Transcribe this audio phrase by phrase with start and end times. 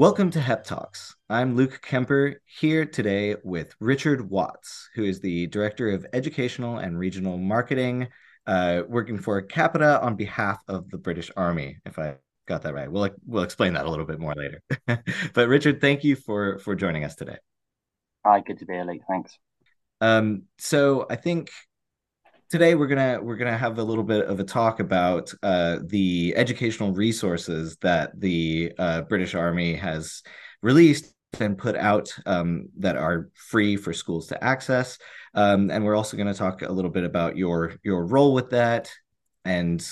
[0.00, 1.14] Welcome to HEP Talks.
[1.28, 6.98] I'm Luke Kemper here today with Richard Watts, who is the Director of Educational and
[6.98, 8.08] Regional Marketing,
[8.46, 12.16] uh, working for Capita on behalf of the British Army, if I
[12.46, 12.90] got that right.
[12.90, 14.62] We'll we'll explain that a little bit more later.
[15.34, 17.36] but Richard, thank you for for joining us today.
[18.24, 19.02] Hi, good to be here, Luke.
[19.06, 19.38] Thanks.
[20.00, 21.50] Um, so I think
[22.50, 26.34] today we're gonna we're gonna have a little bit of a talk about uh, the
[26.36, 30.22] educational resources that the uh, British Army has
[30.60, 34.98] released and put out um, that are free for schools to access.
[35.34, 38.50] Um, and we're also going to talk a little bit about your your role with
[38.50, 38.90] that
[39.44, 39.86] and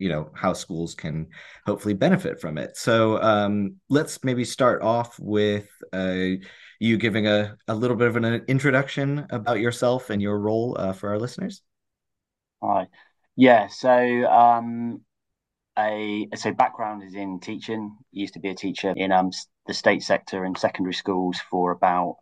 [0.00, 1.28] you know how schools can
[1.64, 2.76] hopefully benefit from it.
[2.76, 6.40] So um, let's maybe start off with uh,
[6.80, 10.92] you giving a, a little bit of an introduction about yourself and your role uh,
[10.92, 11.62] for our listeners.
[12.62, 12.88] Hi.
[13.36, 13.90] Yeah, so
[14.26, 15.04] um
[15.78, 17.98] a so background is in teaching.
[18.12, 19.30] Used to be a teacher in um
[19.66, 22.16] the state sector in secondary schools for about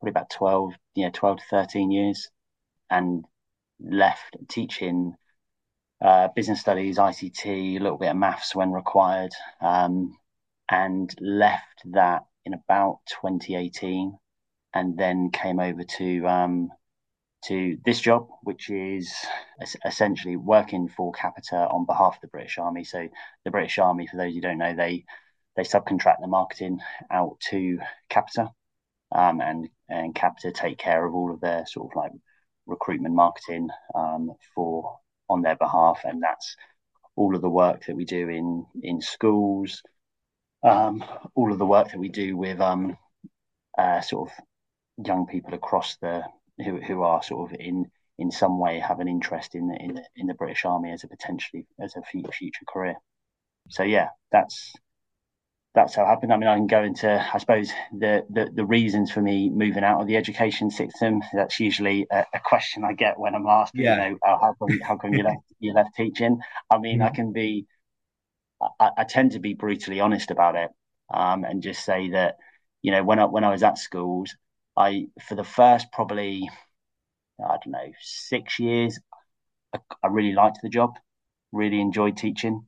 [0.00, 2.30] probably about 12, yeah, 12 to 13 years
[2.90, 3.24] and
[3.80, 5.14] left teaching
[6.02, 10.16] uh, business studies, ICT, a little bit of maths when required, um,
[10.70, 14.18] and left that in about 2018
[14.74, 16.70] and then came over to um,
[17.42, 19.12] to this job, which is
[19.84, 22.84] essentially working for Capita on behalf of the British Army.
[22.84, 23.08] So
[23.44, 25.04] the British Army, for those who don't know, they
[25.56, 26.80] they subcontract the marketing
[27.10, 28.50] out to Capita,
[29.12, 32.12] um, and and Capita take care of all of their sort of like
[32.66, 36.56] recruitment marketing um, for on their behalf, and that's
[37.16, 39.82] all of the work that we do in in schools,
[40.62, 41.02] um,
[41.34, 42.96] all of the work that we do with um,
[43.78, 46.22] uh, sort of young people across the
[46.60, 49.94] who who are sort of in in some way have an interest in the in
[49.94, 52.96] the, in the British Army as a potentially as a future career.
[53.68, 54.74] So yeah, that's
[55.74, 56.32] that's how it happened.
[56.32, 59.84] I mean, I can go into, I suppose, the, the, the reasons for me moving
[59.84, 61.22] out of the education system.
[61.32, 63.94] That's usually a, a question I get when I'm asked, yeah.
[63.94, 66.40] you know, oh, how come how come you left you left teaching?
[66.68, 67.06] I mean, mm-hmm.
[67.06, 67.66] I can be,
[68.80, 70.70] I, I, tend to be brutally honest about it,
[71.12, 72.36] um, and just say that,
[72.82, 74.34] you know, when I when I was at schools,
[74.76, 76.48] I for the first probably
[77.42, 78.98] I don't know six years,
[79.74, 80.98] I, I really liked the job,
[81.52, 82.66] really enjoyed teaching.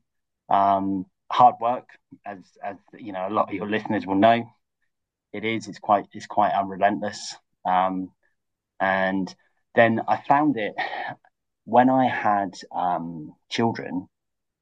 [0.48, 1.88] Um, hard work,
[2.26, 4.44] as as you know, a lot of your listeners will know,
[5.32, 5.68] it is.
[5.68, 7.36] It's quite it's quite unrelentless.
[7.64, 8.10] Um,
[8.80, 9.34] and
[9.74, 10.74] then I found it
[11.64, 14.08] when I had um, children.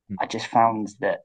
[0.09, 0.15] Hmm.
[0.21, 1.21] I just found that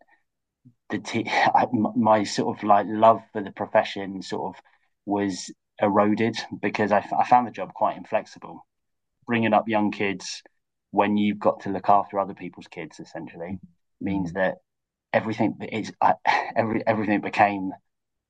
[0.90, 1.30] the t-
[1.96, 4.62] my sort of like love for the profession sort of
[5.06, 8.66] was eroded because I, I found the job quite inflexible.
[9.26, 10.44] Bringing up young kids
[10.92, 13.60] when you've got to look after other people's kids essentially
[14.00, 14.36] means mm.
[14.36, 14.56] that
[15.12, 15.92] everything is
[16.56, 17.72] every everything became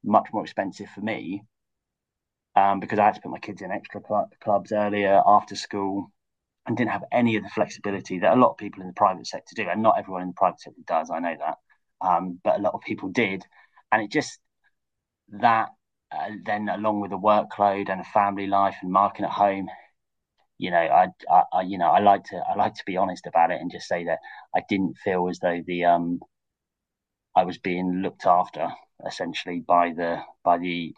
[0.04, 1.44] much more expensive for me
[2.56, 6.12] um, because I had to put my kids in extra cl- clubs earlier after school
[6.66, 9.28] and didn't have any of the flexibility that a lot of people in the private
[9.28, 11.12] sector do, and not everyone in the private sector does.
[11.12, 11.58] I know that,
[12.02, 13.44] um, but a lot of people did,
[13.92, 14.40] and it just
[15.30, 15.70] that
[16.18, 19.70] uh, then along with the workload and family life and marking at home
[20.58, 23.28] you know I, I, I you know i like to i like to be honest
[23.28, 24.20] about it and just say that
[24.56, 26.20] i didn't feel as though the um
[27.36, 28.70] i was being looked after
[29.06, 30.94] essentially by the by the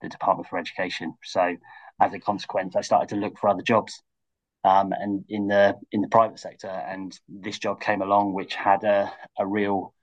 [0.00, 1.14] the department for education.
[1.24, 1.56] So
[2.00, 4.02] as a consequence i started to look for other jobs
[4.64, 8.84] um, and in the in the private sector and this job came along which had
[8.84, 9.94] a, a real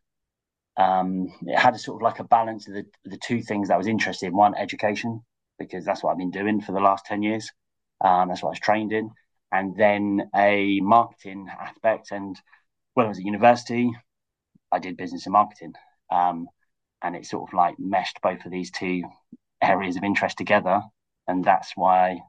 [0.78, 3.76] um, it had a sort of like a balance of the, the two things that
[3.76, 4.36] I was interested in.
[4.36, 5.22] One, education,
[5.58, 7.52] because that's what I've been doing for the last 10 years.
[8.02, 9.10] Um, that's what I was trained in.
[9.52, 12.12] And then a marketing aspect.
[12.12, 12.40] And
[12.94, 13.92] when I was at university,
[14.72, 15.74] I did business and marketing.
[16.12, 16.48] Um,
[17.02, 19.04] and it sort of like meshed both of these two
[19.62, 20.82] areas of interest together.
[21.28, 22.20] And that's why I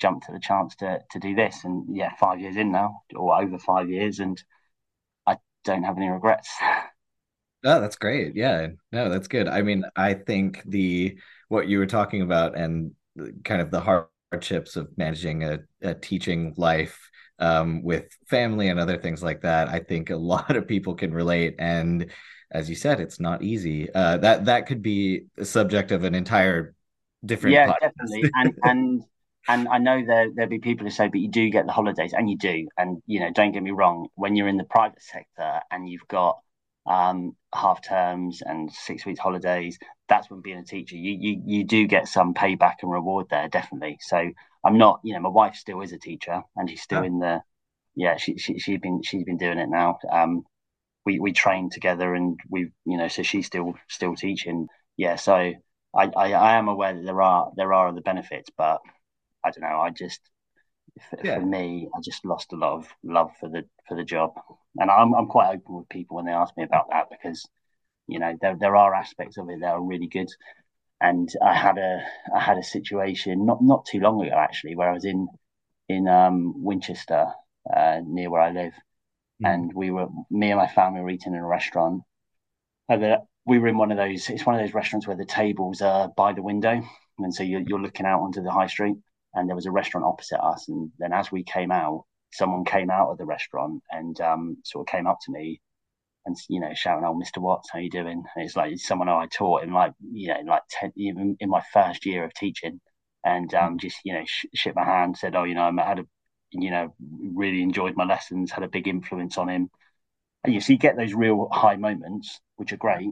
[0.00, 1.64] jumped at the chance to, to do this.
[1.64, 4.18] And yeah, five years in now, or over five years.
[4.18, 4.42] And
[5.26, 6.50] I don't have any regrets.
[7.64, 8.36] Oh, that's great.
[8.36, 8.68] Yeah.
[8.92, 9.48] No, that's good.
[9.48, 11.18] I mean, I think the
[11.48, 12.92] what you were talking about and
[13.44, 13.80] kind of the
[14.32, 19.68] hardships of managing a, a teaching life um, with family and other things like that,
[19.68, 21.56] I think a lot of people can relate.
[21.58, 22.10] And
[22.50, 23.92] as you said, it's not easy.
[23.92, 26.74] Uh, that that could be a subject of an entire
[27.24, 27.54] different.
[27.54, 27.80] Yeah, podcast.
[27.80, 28.30] definitely.
[28.34, 29.02] And and
[29.48, 32.14] and I know there there'll be people who say, but you do get the holidays,
[32.16, 32.68] and you do.
[32.76, 34.08] And you know, don't get me wrong.
[34.14, 36.38] When you're in the private sector and you've got
[36.88, 39.78] um, half terms and six weeks holidays.
[40.08, 43.48] That's when being a teacher, you you you do get some payback and reward there,
[43.48, 43.98] definitely.
[44.00, 44.30] So
[44.64, 47.04] I'm not, you know, my wife still is a teacher and she's still oh.
[47.04, 47.42] in the,
[47.94, 49.98] yeah, she she she's been she's been doing it now.
[50.10, 50.44] Um,
[51.04, 54.68] we we train together and we you know so she's still still teaching
[54.98, 55.54] yeah, so I,
[55.94, 58.80] I, I am aware that there are there are other benefits, but
[59.44, 59.80] I don't know.
[59.80, 60.20] I just
[61.10, 61.38] for, yeah.
[61.38, 64.32] for me, I just lost a lot of love for the for the job,
[64.76, 67.46] and I'm I'm quite open with people when they ask me about that because
[68.06, 70.28] you know there there are aspects of it that are really good,
[71.00, 72.04] and I had a
[72.34, 75.28] I had a situation not not too long ago actually where I was in
[75.88, 77.26] in um, Winchester
[77.74, 78.72] uh, near where I live,
[79.42, 79.52] mm.
[79.52, 82.02] and we were me and my family were eating in a restaurant.
[82.90, 84.28] And we were in one of those.
[84.30, 86.82] It's one of those restaurants where the tables are by the window,
[87.18, 88.96] and so you're you're looking out onto the high street.
[89.34, 92.90] And there was a restaurant opposite us, and then as we came out, someone came
[92.90, 95.60] out of the restaurant and um, sort of came up to me
[96.28, 97.40] and you know shouting, "Oh, Mr.
[97.40, 100.40] Watts, how you doing?" And it's like it's someone I taught in like you know
[100.46, 102.80] like ten, even in my first year of teaching,
[103.24, 103.80] and um, mm.
[103.80, 106.04] just you know sh- shook my hand, said, "Oh, you know, I had a
[106.50, 106.94] you know
[107.34, 109.70] really enjoyed my lessons, had a big influence on him."
[110.44, 113.10] And you see, you get those real high moments, which are great.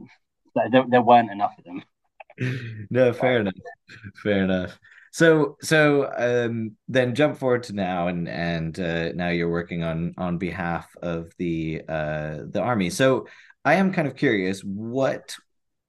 [0.71, 1.83] There, there weren't enough of them.
[2.89, 3.53] no, fair enough.
[4.23, 4.79] Fair enough.
[5.11, 10.13] So so um, then jump forward to now, and and uh, now you're working on
[10.17, 12.89] on behalf of the uh, the army.
[12.89, 13.27] So
[13.65, 15.35] I am kind of curious, what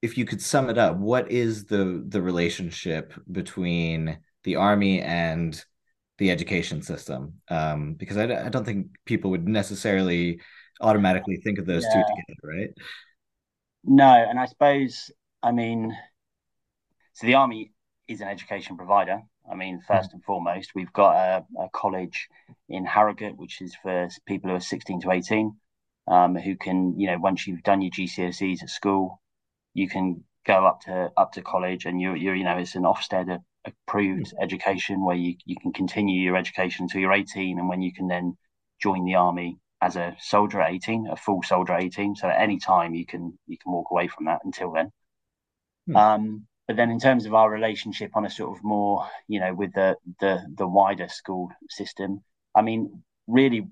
[0.03, 0.97] if you could sum it up?
[0.97, 5.63] What is the the relationship between the army and
[6.19, 7.35] the education system?
[7.49, 10.41] Um, because I, I don't think people would necessarily
[10.81, 11.95] automatically think of those yeah.
[11.95, 12.71] two together, right?
[13.85, 15.11] No, and I suppose
[15.43, 15.97] I mean,
[17.13, 17.73] so the army
[18.09, 19.23] is an education provider.
[19.51, 22.29] I mean, 1st mm and foremost, we've got a, a, college
[22.69, 25.57] in Harrogate, which is for people who are 16 to 18,
[26.09, 29.21] um, who can, you know, once you've done your GCSEs at school,
[29.75, 32.85] you can go up to up to college, and you're, you're you know, it's an
[32.85, 37.69] Ofsted approved mm education where you, you can continue your education until you're 18, and
[37.69, 38.37] when you can then
[38.81, 42.17] join the army as a soldier at 18, a full soldier at 18.
[42.17, 44.93] So at any time you can you can walk away from that until then.
[45.89, 49.41] mm Um, but then in terms of our relationship on a sort of more you
[49.41, 52.23] know with the the the wider school system
[52.55, 53.67] i mean really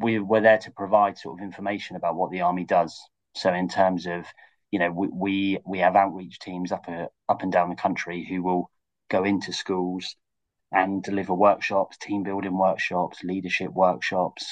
[0.00, 2.98] we were there to provide sort of information about what the army does.
[3.34, 4.26] So in terms of
[4.70, 8.26] you know we we, we have outreach teams up uh, up and down the country
[8.28, 8.70] who will
[9.08, 10.16] go into schools
[10.72, 14.46] and deliver workshops team building workshops leadership workshops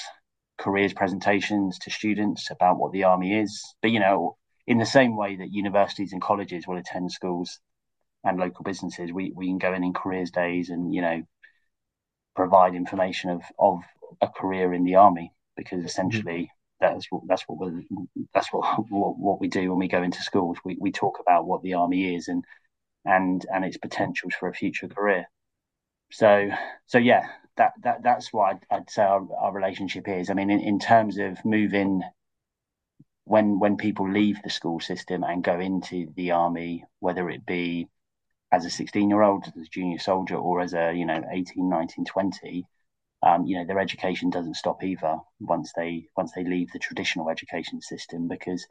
[0.57, 3.63] careers presentations to students about what the army is.
[3.81, 4.37] But you know
[4.67, 7.59] in the same way that universities and colleges will attend schools
[8.23, 11.23] and local businesses, we, we can go in in careers days and you know
[12.35, 13.79] provide information of of
[14.21, 16.49] a career in the army because essentially
[16.81, 16.95] mm-hmm.
[16.95, 17.87] that's what that's what we
[18.33, 20.57] that's what, what what we do when we go into schools.
[20.63, 22.43] We we talk about what the army is and
[23.05, 25.25] and and its potentials for a future career.
[26.11, 26.49] So
[26.87, 27.27] so yeah,
[27.57, 30.29] that that that's what I'd, I'd say our, our relationship is.
[30.29, 32.01] I mean, in, in terms of moving
[33.25, 37.87] when when people leave the school system and go into the army, whether it be
[38.51, 41.69] as a 16 year old, as a junior soldier, or as a, you know, 18,
[41.69, 42.65] 19, 20,
[43.21, 47.29] um, you know, their education doesn't stop either once they once they leave the traditional
[47.29, 48.65] education system because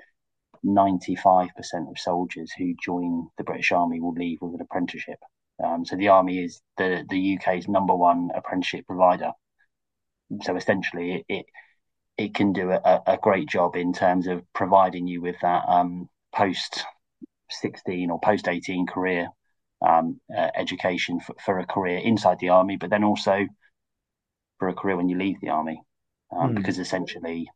[0.64, 1.50] 95%
[1.90, 5.18] of soldiers who join the British Army will leave with an apprenticeship.
[5.62, 9.32] Um, so the army is the the UK's number one apprenticeship provider.
[10.42, 11.46] So essentially, it
[12.16, 16.08] it, can do a, a great job in terms of providing you with that um,
[16.34, 16.84] post
[17.50, 19.28] 16 or post 18 career
[19.86, 23.46] um, uh, education for, for, a career inside the army, but then also
[24.58, 25.82] for a career when you leave the army,
[26.36, 26.56] um, mm.
[26.56, 27.48] because essentially,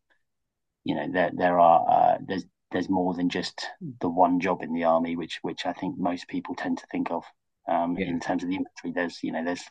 [0.84, 3.66] you know, there there are uh, there's there's more than just
[4.00, 7.10] the one job in the army, which which I think most people tend to think
[7.10, 7.24] of
[7.68, 8.06] um, yeah.
[8.06, 8.92] in terms of the infantry.
[8.94, 9.64] There's you know there's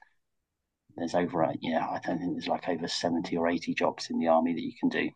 [0.97, 4.19] there's over you know I don't think there's like over seventy or eighty jobs in
[4.19, 5.09] the army that you can do.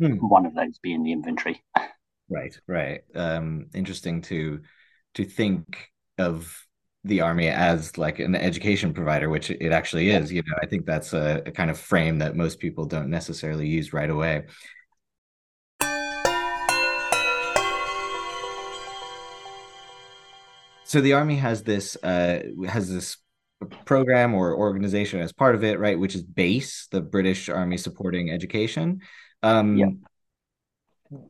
[0.00, 0.18] Mm.
[0.28, 1.62] One of those being the infantry.
[2.30, 3.02] Right, right.
[3.14, 4.60] Um, interesting to
[5.12, 6.64] to think of
[7.04, 10.32] the army as like an education provider, which it actually is.
[10.32, 13.68] You know, I think that's a, a kind of frame that most people don't necessarily
[13.68, 14.44] use right away.
[20.86, 23.16] So the army has this uh, has this
[23.84, 25.98] program or organization as part of it, right?
[25.98, 29.00] Which is BASE, the British Army Supporting Education.
[29.42, 29.86] Um, yeah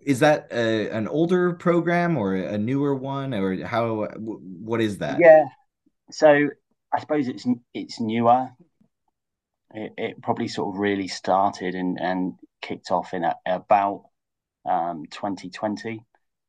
[0.01, 5.19] is that a, an older program or a newer one or how what is that?
[5.21, 5.45] Yeah.
[6.11, 6.49] So
[6.95, 8.51] i suppose it's it's newer.
[9.75, 14.05] It, it probably sort of really started and and kicked off in a, about
[14.67, 16.03] um, 2020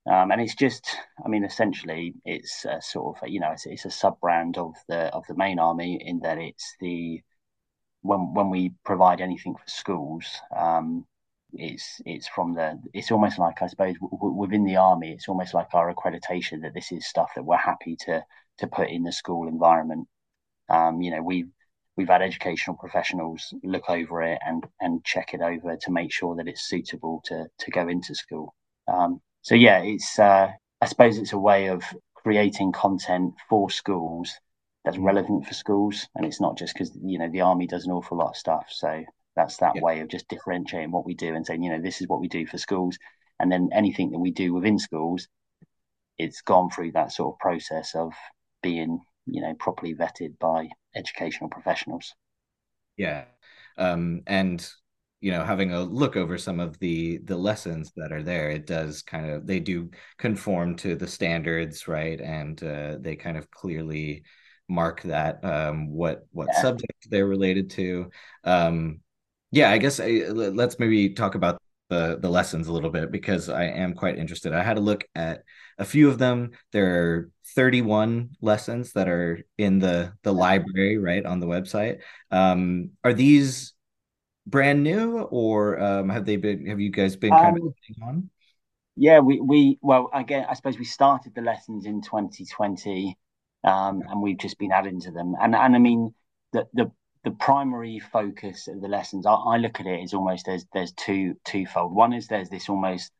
[0.09, 3.91] um, and it's just i mean essentially it's sort of you know it's, it's a
[3.91, 7.21] sub brand of the of the main army in that it's the
[8.01, 11.05] when when we provide anything for schools um,
[11.57, 15.53] it's it's from the it's almost like I suppose w- within the army it's almost
[15.53, 18.23] like our accreditation that this is stuff that we're happy to
[18.59, 20.07] to put in the school environment.
[20.69, 21.49] Um, you know, we've
[21.97, 26.35] we've had educational professionals look over it and and check it over to make sure
[26.35, 28.53] that it's suitable to to go into school.
[28.87, 30.49] Um, so yeah, it's uh,
[30.81, 31.83] I suppose it's a way of
[32.15, 34.33] creating content for schools
[34.83, 35.05] that's mm.
[35.05, 38.17] relevant for schools, and it's not just because you know the army does an awful
[38.17, 38.67] lot of stuff.
[38.69, 39.03] So
[39.35, 39.81] that's that yeah.
[39.81, 42.27] way of just differentiating what we do and saying, you know, this is what we
[42.27, 42.97] do for schools,
[43.39, 45.27] and then anything that we do within schools,
[46.17, 48.13] it's gone through that sort of process of
[48.63, 52.13] being, you know, properly vetted by educational professionals.
[52.97, 53.25] Yeah,
[53.77, 54.67] um, and
[55.21, 58.67] you know having a look over some of the the lessons that are there it
[58.67, 63.49] does kind of they do conform to the standards right and uh, they kind of
[63.49, 64.23] clearly
[64.67, 66.61] mark that um, what what yeah.
[66.61, 68.09] subject they're related to
[68.43, 68.99] um,
[69.55, 71.57] yeah i guess I, let's maybe talk about
[71.89, 74.53] the the lessons a little bit because i am quite interested.
[74.53, 75.43] I had a look at
[75.77, 76.51] a few of them.
[76.71, 81.99] There are 31 lessons that are in the the library right on the website.
[82.31, 83.73] Um, are these
[84.47, 88.29] brand new or um, have they been have you guys been kind um, of on?
[88.95, 93.17] yeah we we well again i suppose we started the lessons in 2020
[93.63, 95.33] um, and we've just been adding to them.
[95.41, 96.13] And and i mean
[96.51, 96.91] the the
[97.25, 100.93] the primary focus of the lessons I, I look at it as almost there's there's
[100.93, 103.11] two twofold one is there's this almost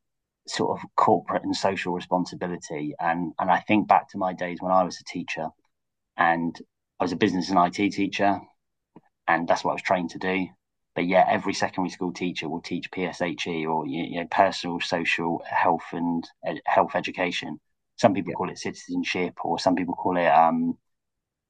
[0.48, 4.72] sort of corporate and social responsibility and and i think back to my days when
[4.72, 5.48] i was a teacher
[6.16, 6.60] and
[7.00, 8.40] i was a business and it teacher
[9.28, 10.46] and that's what i was trained to do
[10.96, 15.84] but yet every secondary school teacher will teach PSHE or you know personal social health
[15.92, 16.26] and
[16.64, 17.60] health education.
[17.96, 18.36] Some people yeah.
[18.36, 20.78] call it citizenship, or some people call it um,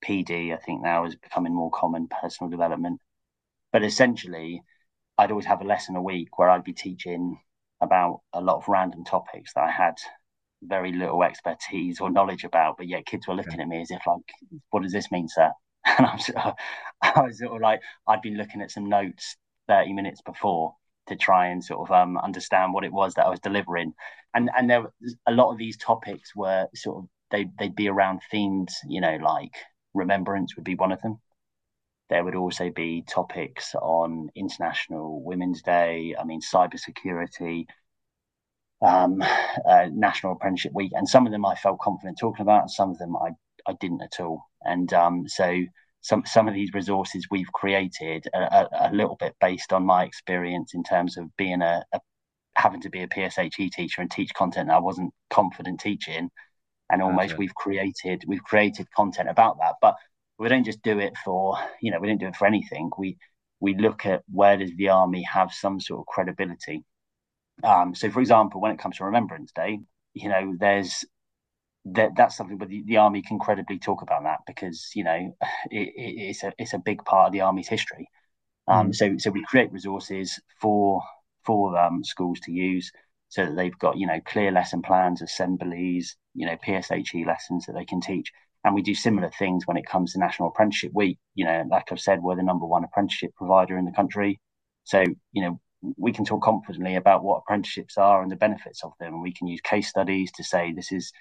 [0.07, 0.53] PD.
[0.53, 3.01] I think now is becoming more common, personal development.
[3.73, 4.63] But essentially,
[5.19, 7.39] I'd always have a lesson a week where I'd be teaching
[7.81, 9.95] about a lot of random topics that I had
[10.63, 14.07] very little expertise or knowledge about, but yet kids were looking at me as if
[14.07, 14.33] like,
[14.71, 15.53] "What does this mean, sir?"
[15.99, 16.55] and I'm sort of,
[17.03, 19.37] I was sort of like I'd been looking at some notes
[19.69, 20.75] 30 minutes before
[21.09, 23.95] to try and sort of um, understand what it was that I was delivering,
[24.35, 24.85] and and there
[25.27, 29.17] a lot of these topics were sort of they they'd be around themes, you know,
[29.23, 29.55] like
[29.97, 31.21] remembrance would be one of them.
[32.09, 36.15] There would also be topics on International Women's Day.
[36.19, 37.67] I mean, cybersecurity,
[38.81, 39.23] um,
[39.69, 42.91] uh, National Apprenticeship Week, and some of them I felt confident talking about, and some
[42.91, 43.31] of them I
[43.67, 44.45] I didn't at all.
[44.63, 45.65] And um, so
[46.01, 50.75] some some of these resources we've created a, a, little bit based on my experience
[50.75, 52.01] in terms of being a, a,
[52.55, 56.31] having to be a PSHE teacher and teach content I wasn't confident teaching.
[56.91, 57.39] And almost okay.
[57.39, 59.75] we've created we've created content about that.
[59.83, 59.97] But
[60.39, 62.91] we don't just do it for you know we don't do it for anything.
[62.97, 63.17] We
[63.61, 66.85] we look at where does the army have some sort of credibility.
[67.65, 69.79] Um, so, for example, when it comes to Remembrance Day,
[70.15, 71.05] you know, there's
[71.87, 75.37] that that's something where the, the, army can credibly talk about that because you know
[75.71, 78.09] it, it, it's a it's a big part of the army's history.
[78.69, 78.95] Um, mm.
[78.95, 81.03] So so we create resources for
[81.45, 82.91] for um, schools to use
[83.29, 87.75] so that they've got you know clear lesson plans, assemblies, you know PSHE lessons that
[87.75, 88.33] they can teach.
[88.65, 91.19] And we do similar things when it comes to National Apprenticeship Week.
[91.35, 94.41] You know, like I've said, we're the number one apprenticeship provider in the country.
[94.85, 95.61] So you know
[95.97, 99.15] we can talk confidently about what apprenticeships are and the benefits of them.
[99.15, 101.13] And we can use case studies to say this is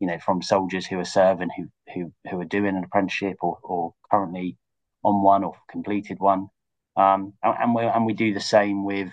[0.00, 3.58] you know, from soldiers who are serving, who who who are doing an apprenticeship or
[3.62, 4.56] or currently
[5.04, 6.48] on one or completed one,
[6.96, 9.12] um, and, and we and we do the same with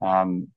[0.00, 0.48] um,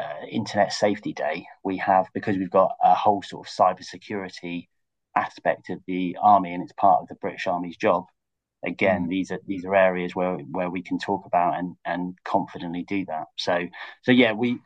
[0.00, 1.46] uh, Internet Safety Day.
[1.64, 4.68] We have because we've got a whole sort of cybersecurity
[5.16, 8.06] aspect of the army, and it's part of the British Army's job.
[8.64, 9.08] Again, mm.
[9.08, 13.04] these are these are areas where where we can talk about and and confidently do
[13.06, 13.26] that.
[13.36, 13.66] So
[14.02, 14.58] so yeah, we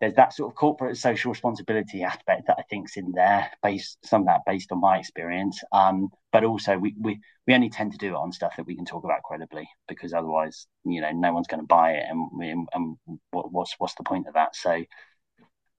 [0.00, 4.22] there's that sort of corporate social responsibility aspect that I think's in there, based some
[4.22, 5.62] of that based on my experience.
[5.72, 8.76] Um, but also we, we we only tend to do it on stuff that we
[8.76, 12.30] can talk about credibly because otherwise, you know, no one's going to buy it, and,
[12.42, 12.96] and, and
[13.30, 14.54] what, what's what's the point of that?
[14.54, 14.84] So,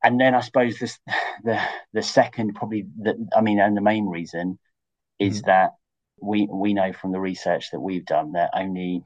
[0.04, 0.98] and then I suppose this
[1.44, 1.62] the
[1.94, 4.58] the second probably the I mean, and the main reason
[5.20, 5.50] is mm-hmm.
[5.52, 5.72] that
[6.20, 9.04] we we know from the research that we've done that only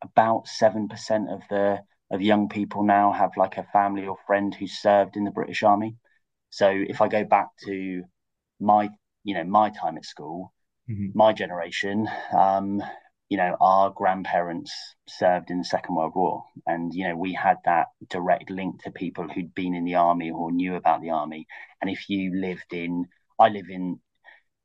[0.00, 1.80] about seven percent of the
[2.10, 5.62] of young people now have like a family or friend who served in the British
[5.62, 5.96] Army.
[6.50, 8.02] So if I go back to
[8.60, 8.88] my,
[9.24, 10.52] you know, my time at school,
[10.90, 11.08] mm-hmm.
[11.14, 12.82] my generation, um,
[13.28, 14.72] you know, our grandparents
[15.06, 18.90] served in the Second World War, and you know, we had that direct link to
[18.90, 21.46] people who'd been in the army or knew about the army.
[21.82, 23.04] And if you lived in,
[23.38, 24.00] I live in,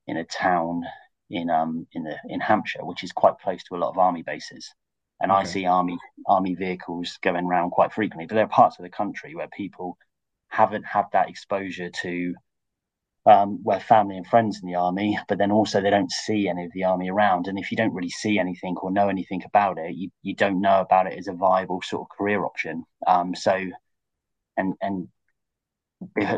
[0.07, 0.83] in a town
[1.29, 4.23] in um in the in Hampshire, which is quite close to a lot of army
[4.23, 4.73] bases.
[5.21, 5.41] And okay.
[5.41, 8.27] I see army army vehicles going around quite frequently.
[8.27, 9.97] But there are parts of the country where people
[10.49, 12.35] haven't had that exposure to
[13.25, 16.65] um, where family and friends in the army, but then also they don't see any
[16.65, 17.47] of the army around.
[17.47, 20.61] And if you don't really see anything or know anything about it, you, you don't
[20.61, 22.83] know about it as a viable sort of career option.
[23.07, 23.63] Um, so,
[24.57, 25.07] and and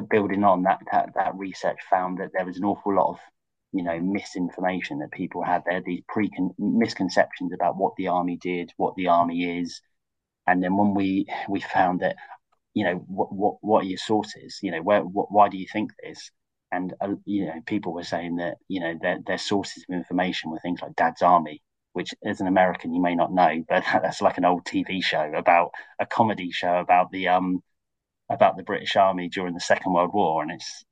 [0.10, 3.20] building on that, that that research found that there was an awful lot of
[3.75, 8.72] you know misinformation that people have there these pre misconceptions about what the army did,
[8.77, 9.82] what the army is,
[10.48, 12.15] and then when we we found that
[12.74, 14.60] you know what what what are your sources?
[14.62, 16.32] You know where what, why do you think this?
[16.72, 20.51] and uh, you know people were saying that you know their, their sources of information
[20.51, 21.62] were things like dad's army
[21.94, 25.32] which as an american you may not know but that's like an old tv show
[25.36, 27.62] about a comedy show about the um
[28.29, 30.84] about the british army during the second world war and it's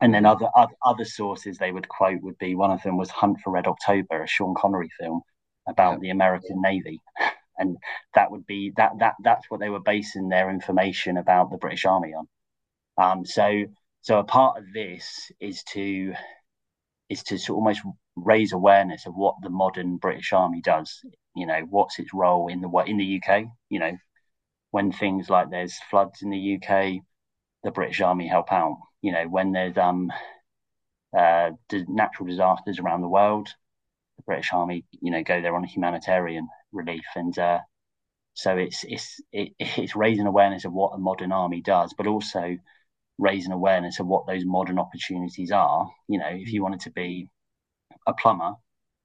[0.00, 3.10] and then other, other other sources they would quote would be one of them was
[3.10, 5.20] hunt for red october a sean connery film
[5.68, 5.98] about yeah.
[6.00, 7.00] the american navy
[7.58, 7.76] and
[8.14, 11.84] that would be that that that's what they were basing their information about the british
[11.84, 12.26] army on
[12.98, 13.64] um so
[14.02, 16.12] so a part of this is to
[17.08, 17.82] is to sort of almost
[18.16, 21.00] raise awareness of what the modern British Army does.
[21.34, 23.44] You know, what's its role in the what in the UK?
[23.70, 23.96] You know,
[24.70, 27.02] when things like there's floods in the UK,
[27.62, 28.76] the British Army help out.
[29.04, 30.10] You know, when there's um
[31.16, 31.50] uh,
[31.88, 33.48] natural disasters around the world,
[34.16, 37.60] the British Army, you know, go there on a humanitarian relief, and uh,
[38.34, 42.56] so it's it's it, it's raising awareness of what a modern army does, but also
[43.18, 45.90] raising awareness of what those modern opportunities are.
[46.08, 47.28] You know, if you wanted to be
[48.06, 48.54] a plumber,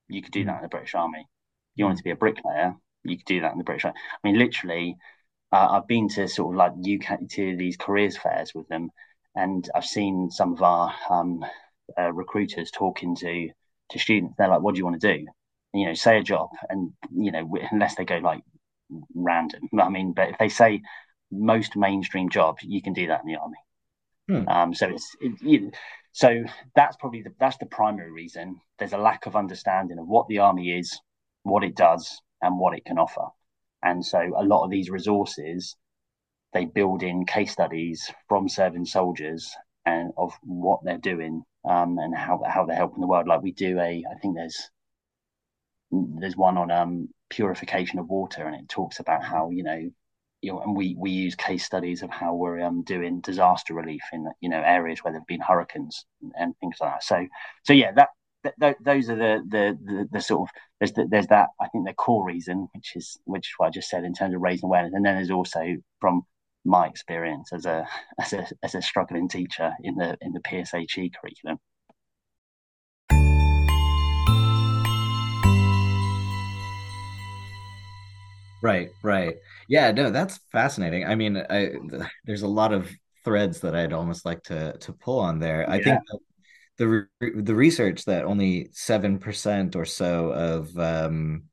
[0.09, 1.19] you could do that in the British Army.
[1.21, 1.25] If
[1.77, 3.97] you wanted to be a bricklayer, you could do that in the British Army.
[4.23, 4.97] I mean, literally,
[5.51, 8.91] uh, I've been to sort of like UK to these careers fairs with them,
[9.39, 11.45] and I've seen some of our um,
[11.97, 13.49] uh, recruiters talking to
[13.91, 14.35] to students.
[14.37, 15.25] They're like, "What do you want to do?"
[15.73, 18.41] And, you know, say a job, and you know, unless they go like
[19.15, 19.61] random.
[19.79, 20.81] I mean, but if they say
[21.31, 23.57] most mainstream jobs, you can do that in the army.
[24.27, 24.47] Hmm.
[24.47, 25.75] Um, so it's it, it,
[26.11, 26.43] so
[26.75, 28.59] that's probably the, that's the primary reason.
[28.77, 30.99] There's a lack of understanding of what the army is,
[31.43, 33.27] what it does, and what it can offer.
[33.81, 35.77] And so a lot of these resources,
[36.53, 42.15] they build in case studies from serving soldiers and of what they're doing um, and
[42.15, 43.27] how how they're helping the world.
[43.27, 44.69] Like we do a, I think there's
[45.91, 49.89] there's one on um, purification of water, and it talks about how you know
[50.41, 54.01] you know, and we we use case studies of how we're um, doing disaster relief
[54.13, 57.03] in you know areas where there've been hurricanes and, and things like that.
[57.03, 57.27] So
[57.63, 58.09] so yeah, that,
[58.59, 61.85] that those are the, the the the, sort of there's the, there's that I think
[61.85, 64.67] the core reason, which is which is what I just said in terms of raising
[64.67, 66.23] awareness, and then there's also from
[66.65, 67.87] my experience as a
[68.19, 71.59] as a as a struggling teacher in the in the PSHE curriculum.
[78.61, 79.35] Right, right.
[79.69, 81.05] Yeah, no, that's fascinating.
[81.05, 81.71] I mean, I,
[82.25, 82.89] there's a lot of
[83.23, 85.61] threads that I'd almost like to to pull on there.
[85.61, 85.73] Yeah.
[85.73, 85.99] I think
[86.77, 91.43] the the research that only 7% or so of um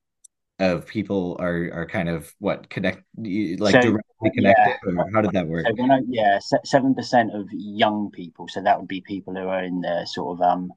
[0.58, 5.04] of people are are kind of what connect like so, directly connected yeah.
[5.12, 5.66] how did that work?
[5.66, 9.80] So I, yeah, 7% of young people, so that would be people who are in
[9.82, 10.72] the sort of um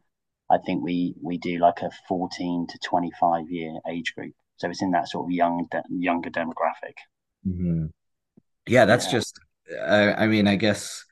[0.49, 4.33] I think we we do like a 14 to 25 year age group.
[4.57, 6.95] So it's in that sort of young, de- younger demographic.
[7.47, 7.85] Mm-hmm.
[8.67, 9.11] Yeah, that's yeah.
[9.11, 9.39] just.
[9.79, 11.05] Uh, I mean, I guess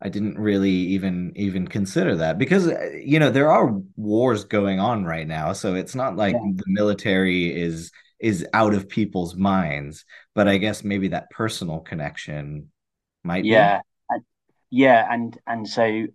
[0.00, 4.80] I didn't really even even consider that because uh, you know there are wars going
[4.80, 6.52] on right now, so it's not like yeah.
[6.56, 10.04] the military is is out of people's minds.
[10.34, 12.70] But I guess maybe that personal connection
[13.24, 13.44] might.
[13.44, 13.82] Yeah, be.
[14.10, 14.18] yeah,
[14.70, 15.14] Yeah.
[15.14, 16.06] and and so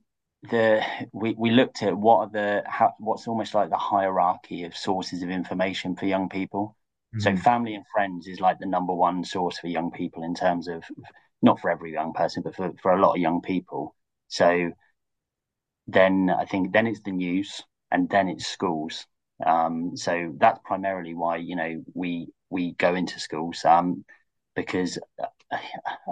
[0.44, 4.76] the we, we looked at what are the how, what's almost like the hierarchy of
[4.76, 6.78] sources of information for young people.
[7.16, 7.20] Mm-hmm.
[7.22, 10.68] So family and friends is like the number one source for young people in terms
[10.68, 10.84] of
[11.42, 13.96] not for every young person, but for, for a lot of young people.
[14.28, 14.72] So
[15.88, 17.62] then I think then it's the news
[17.92, 19.06] and then it's schools.
[19.46, 24.06] Um, so that's primarily why you know we we go into schools um,
[24.56, 25.00] because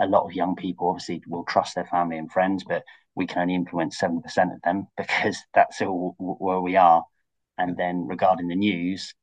[0.01, 2.83] a lot of young people obviously will trust their family and friends, but
[3.15, 7.03] we can only influence 7% of them because that's all where we are.
[7.57, 9.13] And then regarding the news,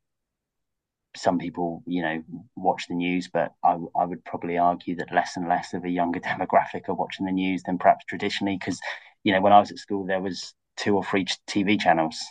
[1.16, 2.22] some people, you know,
[2.56, 5.88] watch the news, but I, I would probably argue that less and less of a
[5.90, 8.56] younger demographic are watching the news than perhaps traditionally.
[8.58, 8.78] Because,
[9.24, 12.22] you know, when I was at school, there was two or three TV channels,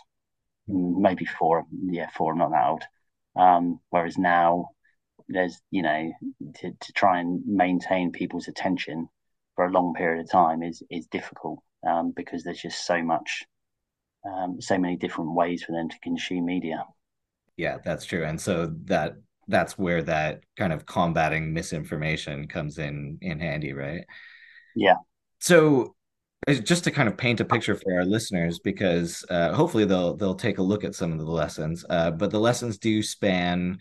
[0.68, 1.66] maybe four.
[1.72, 2.34] Yeah, four.
[2.34, 2.84] I'm not that old.
[3.36, 4.70] Um, whereas now,
[5.28, 6.12] there's, you know,
[6.56, 9.10] to, to try and maintain people's attention
[9.56, 13.44] for a long period of time is is difficult um, because there's just so much,
[14.26, 16.86] um, so many different ways for them to consume media.
[17.58, 18.24] Yeah, that's true.
[18.24, 19.14] And so that
[19.48, 24.06] that's where that kind of combating misinformation comes in in handy, right?
[24.76, 24.96] Yeah.
[25.40, 25.96] So
[26.64, 30.36] just to kind of paint a picture for our listeners because uh, hopefully they'll they'll
[30.36, 33.78] take a look at some of the lessons uh, but the lessons do span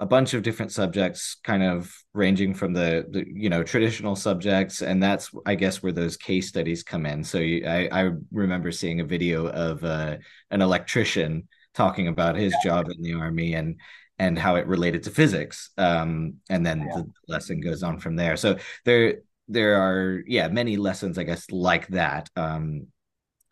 [0.00, 4.80] a bunch of different subjects kind of ranging from the, the you know traditional subjects
[4.80, 7.24] and that's i guess where those case studies come in.
[7.24, 10.16] So you, I, I remember seeing a video of uh,
[10.50, 13.80] an electrician talking about his job in the army and
[14.20, 16.96] and how it related to physics um, and then yeah.
[16.96, 18.36] the lesson goes on from there.
[18.36, 22.86] So there there are yeah many lessons i guess like that um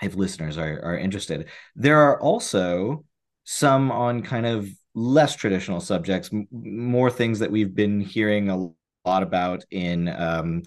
[0.02, 1.48] if listeners are are interested.
[1.74, 3.04] There are also
[3.44, 8.70] some on kind of less traditional subjects m- more things that we've been hearing a
[9.09, 10.62] lot about in um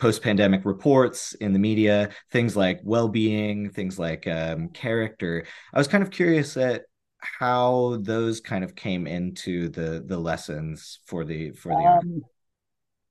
[0.00, 5.46] post-pandemic reports in the media things like well-being things like um, character.
[5.72, 6.82] I was kind of curious at
[7.20, 12.22] how those kind of came into the the lessons for the for the um,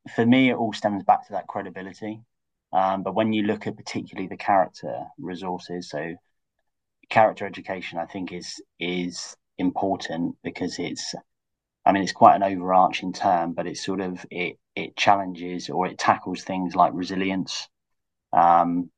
[0.10, 2.22] for me, it all stems back to that credibility.
[2.72, 6.16] Um, but when you look at particularly the character resources, so
[7.10, 11.14] character education, I think is is important because it's,
[11.86, 15.88] I mean, it's quite an overarching term, but it's sort of it it challenges or
[15.88, 17.70] it tackles things like resilience,
[18.34, 18.90] um,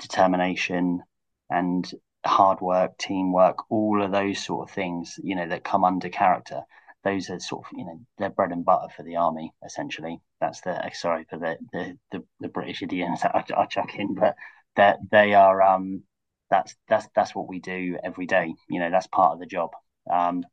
[0.00, 1.02] determination,
[1.50, 1.90] and
[2.26, 6.62] hard work, teamwork, all of those sort of things, you know, that come under character
[7.04, 10.20] those are sort of you know they're bread and butter for the army essentially.
[10.40, 14.14] That's the sorry for the the the, the British idioms that I, I chuck in,
[14.14, 14.36] but
[14.76, 16.04] that they are um
[16.50, 18.54] that's that's that's what we do every day.
[18.68, 19.70] You know that's part of the job.
[20.10, 20.44] Um,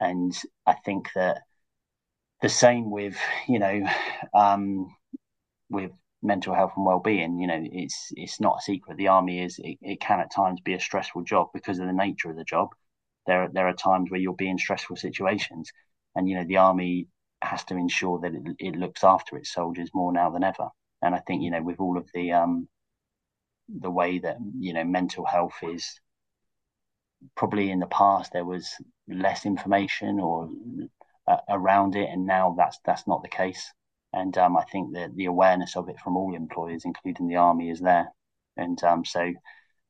[0.00, 0.32] and
[0.66, 1.42] I think that
[2.40, 3.16] the same with
[3.48, 3.82] you know
[4.34, 4.94] um
[5.70, 9.58] with mental health and well-being you know it's it's not a secret the army is
[9.62, 12.44] it, it can at times be a stressful job because of the nature of the
[12.44, 12.70] job
[13.26, 15.70] there there are times where you'll be in stressful situations,
[16.14, 17.08] and you know the army
[17.42, 20.68] has to ensure that it, it looks after its soldiers more now than ever.
[21.02, 22.68] And I think you know with all of the um,
[23.68, 26.00] the way that you know mental health is
[27.36, 28.68] probably in the past there was
[29.08, 30.48] less information or
[31.26, 33.72] uh, around it, and now that's that's not the case.
[34.12, 37.70] And um, I think that the awareness of it from all employers, including the army,
[37.70, 38.12] is there.
[38.56, 39.32] And um, so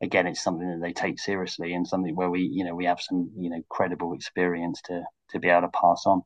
[0.02, 3.00] again, it's something that they take seriously and something where we, you know, we have
[3.00, 6.22] some, you know, credible experience to to be able to pass on.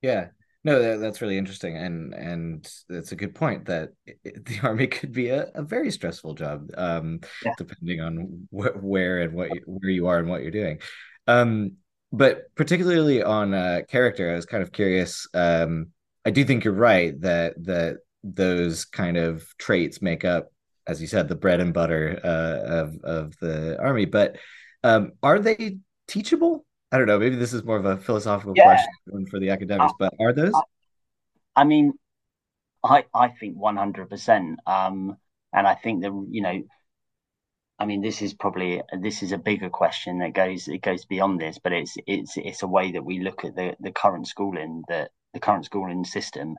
[0.00, 0.28] Yeah,
[0.64, 3.66] no, that, that's really interesting, and and that's a good point.
[3.66, 7.52] That it, the army could be a, a very stressful job, um, yeah.
[7.58, 10.78] depending on wh- where and what you, where you are and what you're doing.
[11.26, 11.72] Um,
[12.12, 15.26] but particularly on uh, character, I was kind of curious.
[15.34, 15.88] Um,
[16.24, 20.51] I do think you're right that that those kind of traits make up
[20.86, 24.04] as you said, the bread and butter uh, of of the army.
[24.04, 24.36] But
[24.82, 26.64] um, are they teachable?
[26.90, 27.18] I don't know.
[27.18, 28.64] Maybe this is more of a philosophical yeah.
[28.64, 30.52] question for the academics, but are those?
[31.56, 31.92] I mean,
[32.82, 34.60] I I think one hundred percent.
[34.66, 35.16] Um,
[35.52, 36.62] and I think that you know,
[37.78, 41.40] I mean, this is probably this is a bigger question that goes it goes beyond
[41.40, 44.82] this, but it's it's it's a way that we look at the the current schooling
[44.88, 46.56] that the current schooling system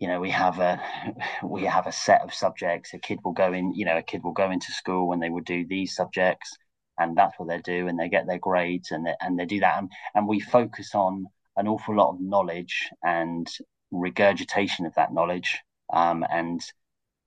[0.00, 0.80] you know we have a
[1.44, 2.94] we have a set of subjects.
[2.94, 5.30] A kid will go in you know a kid will go into school and they
[5.30, 6.56] will do these subjects
[6.98, 9.60] and that's what they do and they get their grades and they, and they do
[9.60, 9.78] that.
[9.78, 11.26] And, and we focus on
[11.56, 13.48] an awful lot of knowledge and
[13.90, 15.60] regurgitation of that knowledge
[15.92, 16.60] um, and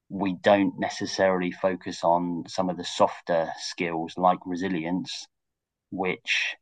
[0.10, 5.27] we don't necessarily focus on some of the softer skills like resilience
[5.91, 6.56] which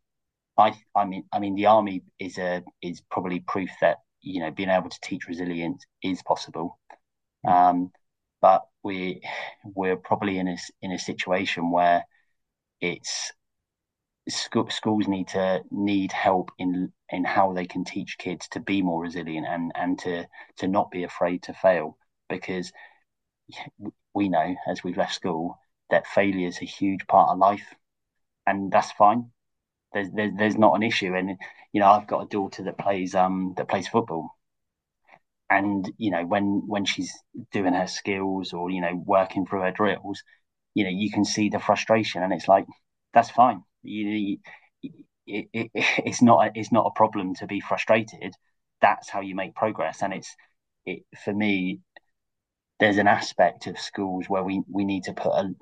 [0.58, 4.52] I I mean I mean the army is a is probably proof that you know
[4.52, 6.80] being able to teach resilience is possible
[7.46, 7.52] hmm.
[7.52, 7.92] um,
[8.42, 9.22] but we
[9.64, 12.04] we're probably in a in a situation where
[12.82, 13.32] it's
[14.28, 18.82] school, schools need to need help in in how they can teach kids to be
[18.82, 20.26] more resilient and and to
[20.58, 21.98] to not be afraid to fail
[22.30, 22.72] because
[24.14, 25.58] we know as we've left school
[25.92, 27.76] that failure is a huge part of life
[28.48, 29.30] and that's fine
[29.96, 31.16] there's, there's there's not an issue.
[31.16, 31.40] And
[31.74, 34.30] you know, I've got a daughter that plays um that plays football,
[35.50, 37.14] and you know when when she's
[37.52, 40.24] doing her skills or you know working through her drills,
[40.74, 42.66] you know you can see the frustration, and it's like
[43.14, 43.64] that's fine.
[43.84, 44.38] You,
[45.28, 48.34] it, it, it's not a, it's not a problem to be frustrated.
[48.82, 50.36] That's how you make progress, and it's
[50.86, 51.82] it for me.
[52.80, 55.54] There's an aspect of schools where we we need to put a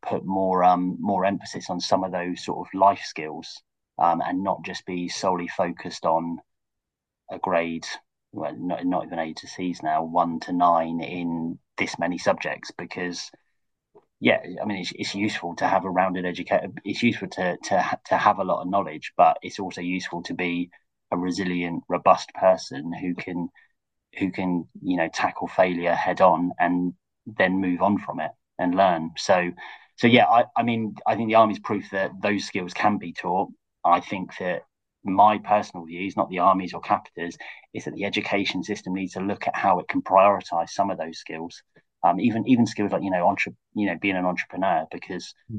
[0.00, 3.62] put more um more emphasis on some of those sort of life skills
[3.98, 6.38] um, and not just be solely focused on
[7.30, 7.86] a grade
[8.32, 12.70] well not, not even A to C's now one to nine in this many subjects
[12.76, 13.30] because
[14.20, 16.74] yeah, I mean, it's, it's useful to have a rounded education.
[16.84, 20.34] It's useful to to to have a lot of knowledge, but it's also useful to
[20.34, 20.70] be
[21.10, 23.48] a resilient, robust person who can
[24.18, 26.94] who can you know tackle failure head on and
[27.26, 29.10] then move on from it and learn.
[29.16, 29.50] So,
[30.02, 33.12] so yeah, I, I mean, I think the army's proof that those skills can be
[33.12, 33.50] taught.
[33.84, 34.62] I think that
[35.04, 37.38] my personal views, not the army's or Capita's,
[37.72, 40.98] is that the education system needs to look at how it can prioritize some of
[40.98, 41.62] those skills
[42.04, 45.58] um, even even skills like you know entre- you know being an entrepreneur because hmm.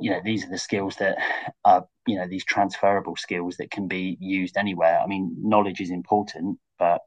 [0.00, 1.18] you know these are the skills that
[1.64, 5.90] are you know these transferable skills that can be used anywhere i mean knowledge is
[5.90, 7.00] important but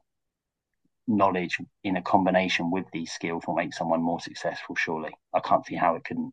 [1.06, 5.12] knowledge in a combination with these skills will make someone more successful surely.
[5.32, 6.32] I can't see how it couldn't.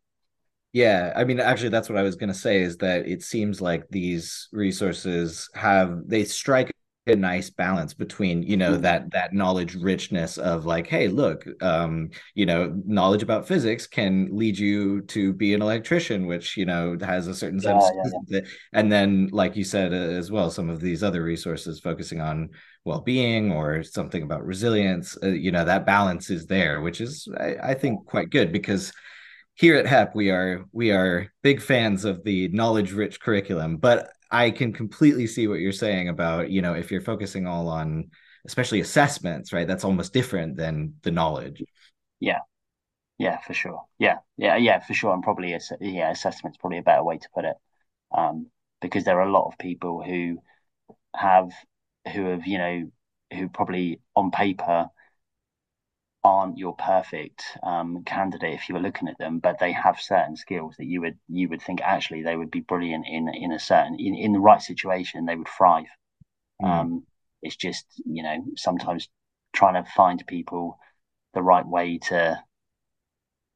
[0.74, 3.60] Yeah, I mean, actually, that's what I was going to say is that it seems
[3.60, 6.72] like these resources have, they strike
[7.08, 8.84] a nice balance between you know mm-hmm.
[8.84, 14.30] that that knowledge richness of like hey look um you know knowledge about physics can
[14.32, 17.92] lead you to be an electrician which you know has a certain yeah, sense
[18.28, 18.48] yeah, yeah.
[18.74, 22.50] and then like you said uh, as well some of these other resources focusing on
[22.86, 27.56] well-being or something about resilience uh, you know that balance is there which is I,
[27.64, 28.94] I think quite good because
[29.56, 34.12] here at HEP we are we are big fans of the knowledge rich curriculum but
[34.32, 38.10] I can completely see what you're saying about, you know, if you're focusing all on
[38.46, 39.68] especially assessments, right?
[39.68, 41.64] That's almost different than the knowledge.
[42.20, 42.40] Yeah.
[43.18, 43.84] Yeah, for sure.
[44.00, 44.18] Yeah.
[44.38, 45.14] Yeah, yeah, for sure.
[45.14, 47.56] And probably yeah, assessment's probably a better way to put it.
[48.16, 48.48] Um,
[48.82, 50.40] because there are a lot of people who
[51.16, 51.52] have
[52.12, 52.92] who have, you know,
[53.34, 54.88] who probably on paper
[56.24, 60.36] aren't your perfect um, candidate if you were looking at them, but they have certain
[60.36, 63.60] skills that you would you would think actually they would be brilliant in in a
[63.60, 65.88] certain in, in the right situation they would thrive.
[66.62, 66.68] Mm.
[66.68, 67.04] Um,
[67.42, 69.10] it's just you know sometimes
[69.54, 70.78] trying to find people
[71.34, 72.40] the right way to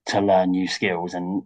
[0.08, 1.44] to learn new skills and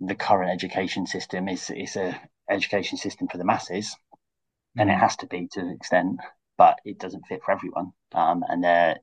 [0.00, 3.96] the current education system is is a education system for the masses
[4.76, 4.82] mm.
[4.82, 5.00] and it mm.
[5.00, 6.18] has to be to an extent
[6.58, 8.98] but it doesn't fit for everyone um, and there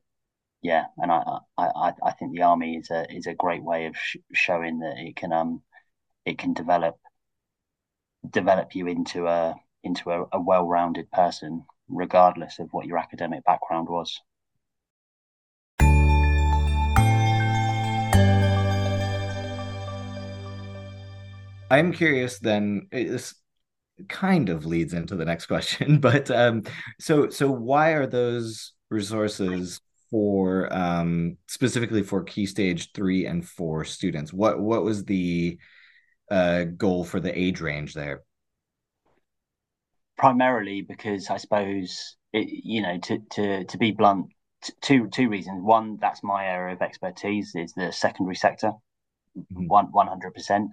[0.61, 3.97] yeah, and I, I, I think the army is a is a great way of
[3.97, 5.63] sh- showing that it can um
[6.25, 6.97] it can develop
[8.29, 13.43] develop you into a into a, a well rounded person, regardless of what your academic
[13.43, 14.21] background was.
[21.71, 23.33] I'm curious then this
[24.09, 26.63] kind of leads into the next question but um
[26.99, 29.79] so so why are those resources
[30.11, 34.33] for um, specifically for key stage three and four students?
[34.33, 35.57] What what was the
[36.29, 38.21] uh, goal for the age range there?
[40.17, 44.27] Primarily because I suppose it, you know to to to be blunt,
[44.61, 45.63] t- two two reasons.
[45.63, 48.73] One, that's my area of expertise is the secondary sector,
[49.37, 49.67] mm-hmm.
[49.67, 50.69] one one hundred percent.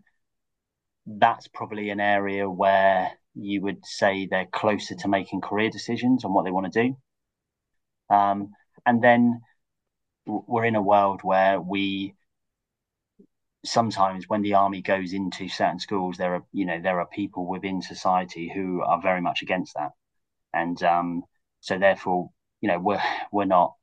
[1.07, 6.35] That's probably an area where you would say they're closer to making career decisions on
[6.35, 8.14] what they want to do.
[8.14, 8.51] Um,
[8.88, 9.42] and then
[10.27, 12.14] we're in a world where we
[13.64, 17.46] sometimes when the army goes into certain schools there are you know there are people
[17.46, 19.90] within society who are very much against that.
[20.55, 21.24] And um,
[21.61, 22.31] so therefore
[22.62, 23.74] you know we're we're not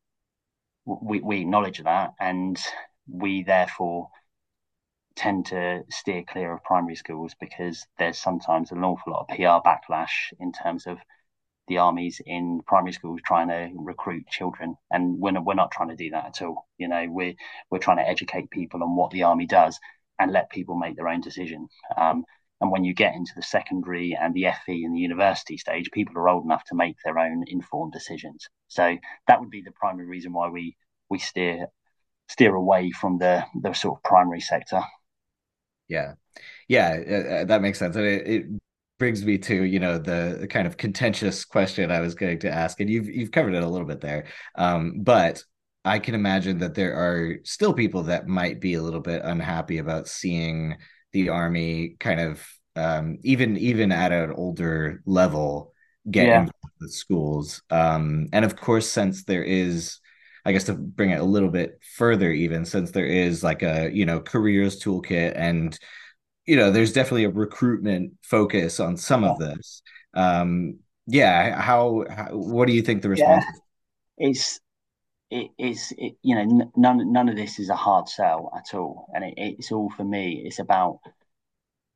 [0.86, 2.14] we, we acknowledge that.
[2.20, 2.60] And
[3.08, 4.10] we therefore
[5.16, 9.62] tend to steer clear of primary schools because there's sometimes an awful lot of PR
[9.68, 10.98] backlash in terms of
[11.68, 15.90] the armies in primary schools trying to recruit children, and we're not, we're not trying
[15.90, 16.68] to do that at all.
[16.78, 17.36] You know, we're
[17.70, 19.80] we're trying to educate people on what the army does
[20.20, 21.68] and let people make their own decision.
[21.98, 22.24] Um,
[22.62, 26.18] and when you get into the secondary and the FE and the university stage, people
[26.18, 28.48] are old enough to make their own informed decisions.
[28.70, 28.98] So
[29.28, 30.78] that would be the primary reason why we
[31.10, 31.68] we steer
[32.30, 34.82] steer away from the the sort of primary sector.
[35.88, 36.14] Yeah,
[36.68, 37.96] yeah, uh, uh that makes sense.
[37.96, 38.46] And it, it
[38.98, 42.80] brings me to you know the kind of contentious question I was going to ask,
[42.80, 45.44] and you've you've covered it a little bit there, um, but
[45.84, 49.78] I can imagine that there are still people that might be a little bit unhappy
[49.78, 50.78] about seeing
[51.14, 55.74] the army kind of um, even even at an older level
[56.10, 56.48] get yeah.
[56.80, 60.00] with schools, um, and of course, since there is.
[60.48, 63.90] I guess to bring it a little bit further, even since there is like a
[63.92, 65.76] you know careers toolkit and
[66.46, 69.82] you know, there's definitely a recruitment focus on some of this.
[70.14, 73.46] Um, yeah, how, how what do you think the response?
[74.18, 74.30] Yeah.
[74.30, 74.60] Is
[75.30, 79.08] it is it, you know none none of this is a hard sell at all,
[79.14, 80.44] and it, it's all for me.
[80.46, 81.00] It's about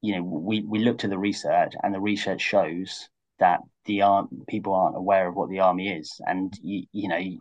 [0.01, 3.09] you know we we looked at the research, and the research shows
[3.39, 7.17] that the arm people aren't aware of what the army is, and you you know
[7.17, 7.39] you,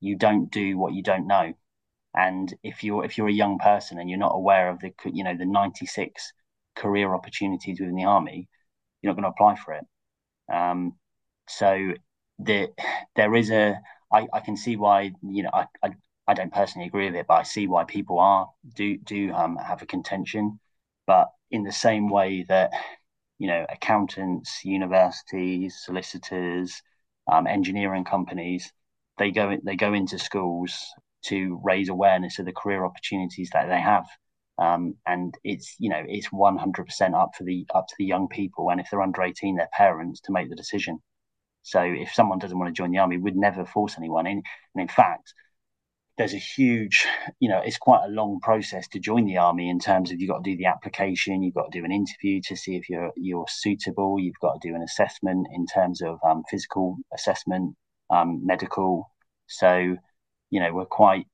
[0.00, 1.52] you don't do what you don't know.
[2.16, 5.24] And if you're if you're a young person and you're not aware of the you
[5.24, 6.32] know the 96
[6.76, 8.48] career opportunities within the army,
[9.02, 9.84] you're not going to apply for it.
[10.52, 10.94] Um,
[11.48, 11.92] so
[12.38, 12.70] the,
[13.16, 13.80] there is a
[14.12, 15.90] I, I can see why you know I, I
[16.26, 19.56] I don't personally agree with it, but I see why people are do do um,
[19.56, 20.60] have a contention.
[21.06, 22.70] But in the same way that
[23.38, 26.82] you know accountants, universities, solicitors,
[27.30, 28.72] um, engineering companies,
[29.18, 30.94] they go they go into schools
[31.26, 34.06] to raise awareness of the career opportunities that they have.
[34.58, 38.70] Um, and it's you know it's 100% up for the up to the young people.
[38.70, 40.98] And if they're under 18 their parents to make the decision.
[41.62, 44.42] So if someone doesn't want to join the army we'd never force anyone in.
[44.74, 45.34] And in fact
[46.16, 47.06] there's a huge
[47.40, 50.30] you know it's quite a long process to join the army in terms of you've
[50.30, 53.10] got to do the application you've got to do an interview to see if you're
[53.16, 57.74] you're suitable you've got to do an assessment in terms of um, physical assessment
[58.10, 59.10] um, medical.
[59.46, 59.96] So
[60.50, 61.26] you know we're quite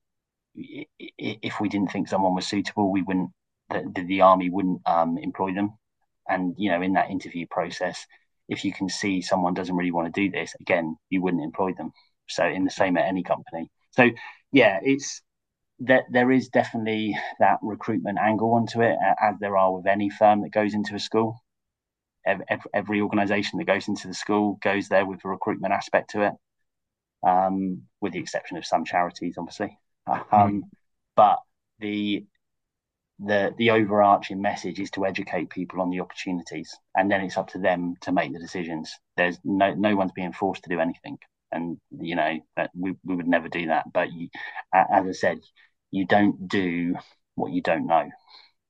[0.55, 3.29] if we didn't think someone was suitable, we wouldn't
[3.69, 5.77] the, the army wouldn't um, employ them.
[6.27, 8.05] And you know, in that interview process,
[8.47, 11.73] if you can see someone doesn't really want to do this, again, you wouldn't employ
[11.73, 11.91] them.
[12.27, 13.69] So in the same at any company.
[13.91, 14.09] So
[14.51, 15.21] yeah, it's
[15.79, 20.41] that there is definitely that recruitment angle onto it, as there are with any firm
[20.41, 21.41] that goes into a school.
[22.25, 26.27] Every, every organization that goes into the school goes there with a recruitment aspect to
[26.27, 26.33] it,
[27.27, 29.75] um, with the exception of some charities, obviously.
[30.31, 30.63] Um,
[31.15, 31.39] But
[31.79, 32.25] the
[33.19, 37.49] the the overarching message is to educate people on the opportunities, and then it's up
[37.49, 38.91] to them to make the decisions.
[39.17, 41.19] There's no no one's being forced to do anything,
[41.51, 42.39] and you know
[42.75, 43.91] we we would never do that.
[43.93, 44.29] But you,
[44.73, 45.39] as I said,
[45.91, 46.95] you don't do
[47.35, 48.09] what you don't know,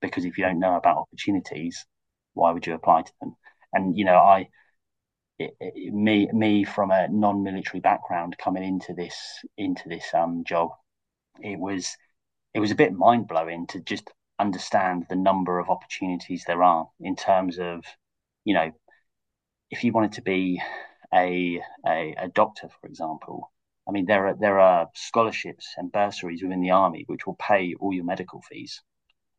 [0.01, 1.85] because if you don't know about opportunities,
[2.33, 3.35] why would you apply to them?
[3.73, 4.49] And you know, I
[5.91, 9.15] me me from a non-military background coming into this
[9.57, 10.69] into this um job
[11.43, 11.95] it was
[12.53, 16.89] it was a bit mind blowing to just understand the number of opportunities there are
[16.99, 17.85] in terms of,
[18.43, 18.71] you know,
[19.69, 20.61] if you wanted to be
[21.13, 23.51] a, a, a doctor, for example,
[23.87, 27.73] I mean, there are there are scholarships and bursaries within the army which will pay
[27.79, 28.81] all your medical fees.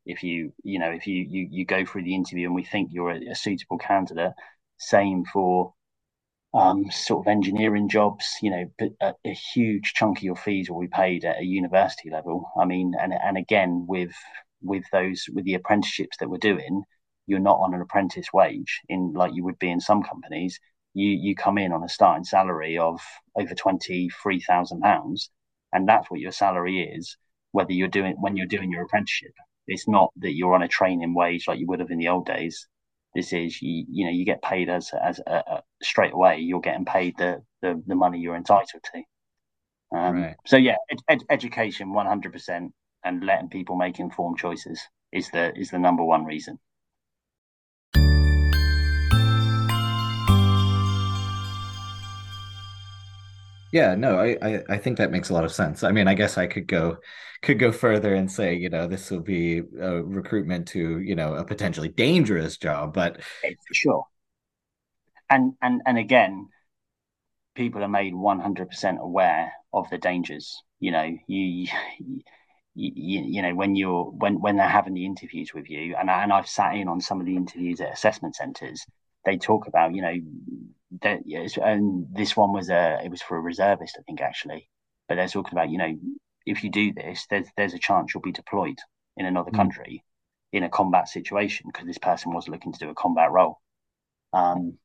[0.05, 2.91] If you you know if you you, you go through the interview and we think
[2.93, 4.33] you're a, a suitable candidate,
[4.79, 5.75] same for
[6.55, 10.81] um, sort of engineering jobs, you know, a, a, huge chunk of your fees will
[10.81, 12.51] be paid at a university level.
[12.61, 14.13] I mean, and and again with
[14.61, 16.83] with those with the apprenticeships that we're doing,
[17.27, 20.59] you're not on an apprentice wage in like you would be in some companies.
[20.95, 23.01] You you come in on a starting salary of
[23.35, 25.31] over twenty three thousand pounds,
[25.73, 27.17] and that's what your salary is.
[27.53, 29.33] Whether you're doing when you're doing your apprenticeship,
[29.67, 32.27] it's not that you're on a training wage like you would have in the old
[32.27, 32.69] days
[33.15, 36.61] this is you you know you get paid as as uh, uh, straight away you're
[36.61, 39.03] getting paid the the, the money you're entitled to
[39.97, 40.37] um, right.
[40.47, 42.73] so yeah ed- ed- education 100%
[43.05, 44.81] and letting people make informed choices
[45.13, 46.59] is the is the number one reason
[53.73, 55.83] Yeah, no, I, I, I think that makes a lot of sense.
[55.83, 56.99] I mean, I guess I could go
[57.43, 61.35] could go further and say, you know, this will be a recruitment to, you know,
[61.35, 64.07] a potentially dangerous job, but for sure.
[65.31, 66.51] And and and again,
[67.55, 70.63] people are made 100% aware of the dangers.
[70.81, 71.67] You know, you, you
[72.75, 76.23] you, you know when you're when when they're having the interviews with you and I,
[76.23, 78.85] and I've sat in on some of the interviews at assessment centers
[79.25, 80.15] they talk about you know
[81.01, 81.21] that
[81.63, 84.69] and this one was a it was for a reservist, I think actually.
[85.09, 85.95] But they're talking about you know
[86.47, 88.79] if you do this, there's there's a chance you'll be deployed
[89.17, 89.57] in another mm.
[89.57, 90.05] country
[90.53, 93.59] in a combat situation because this person was looking to do a combat role.
[94.33, 94.79] Um,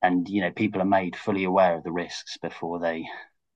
[0.00, 3.04] and you know people are made fully aware of the risks before they,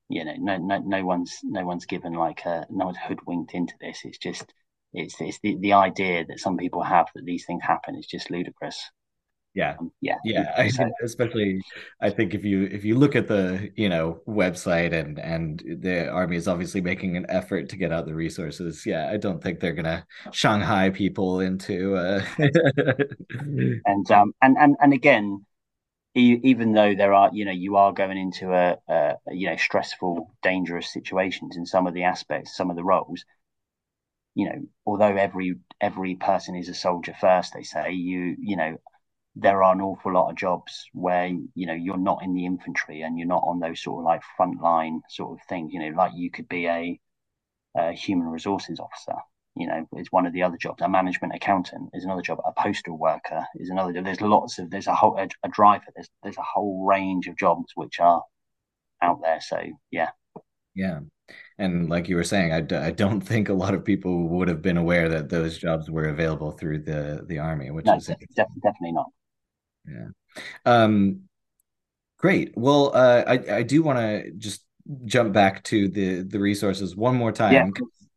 [0.09, 3.75] you know, no no no one's no one's given like a no one's hoodwinked into
[3.81, 4.01] this.
[4.05, 4.53] It's just
[4.93, 8.31] it's it's the, the idea that some people have that these things happen is just
[8.31, 8.91] ludicrous
[9.57, 9.75] yeah.
[9.81, 10.71] Um, yeah yeah I,
[11.03, 11.61] especially
[12.03, 16.09] i think if you if you look at the you know website and and the
[16.09, 19.59] army is obviously making an effort to get out the resources yeah i don't think
[19.59, 22.22] they're gonna shanghai people into uh
[23.87, 25.45] and um and and, and again
[26.14, 30.31] even though there are you know you are going into a, a you know stressful
[30.43, 33.24] dangerous situations in some of the aspects some of the roles
[34.35, 38.76] you know although every every person is a soldier first they say you you know
[39.37, 43.03] there are an awful lot of jobs where you know you're not in the infantry
[43.03, 45.72] and you're not on those sort of like frontline sort of things.
[45.72, 46.99] You know, like you could be a,
[47.76, 49.20] a human resources officer.
[49.55, 50.82] You know, it's one of the other jobs.
[50.82, 52.39] A management accountant is another job.
[52.47, 53.93] A postal worker is another.
[53.93, 54.05] Job.
[54.07, 54.70] There's lots of.
[54.70, 55.84] There's a whole a, a driver.
[55.95, 58.22] There's there's a whole range of jobs which are
[59.03, 59.41] out there.
[59.43, 60.11] So yeah,
[60.74, 61.01] yeah.
[61.59, 64.62] and like you were saying, I, I don't think a lot of people would have
[64.62, 68.93] been aware that those jobs were available through the the army, which no, is definitely
[68.93, 69.07] not.
[69.89, 70.09] Yeah.
[70.64, 71.22] Um,
[72.18, 72.53] great.
[72.57, 74.64] Well, uh, I I do want to just
[75.05, 77.53] jump back to the the resources one more time.
[77.53, 77.68] Yeah.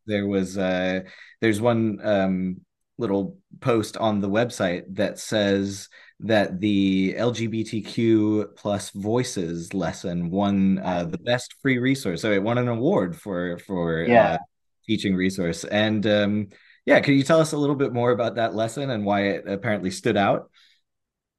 [0.06, 1.02] There was uh
[1.42, 2.62] there's one um
[2.98, 5.88] little post on the website that says
[6.20, 12.22] that the LGBTQ plus voices lesson won uh, the best free resource.
[12.22, 14.34] So it won an award for for yeah.
[14.34, 14.38] uh,
[14.86, 15.64] teaching resource.
[15.64, 16.48] And um,
[16.86, 19.48] yeah, can you tell us a little bit more about that lesson and why it
[19.48, 20.50] apparently stood out?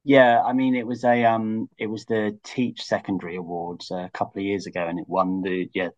[0.03, 4.39] Yeah, I mean, it was a um, it was the Teach Secondary Awards a couple
[4.41, 5.89] of years ago, and it won the yeah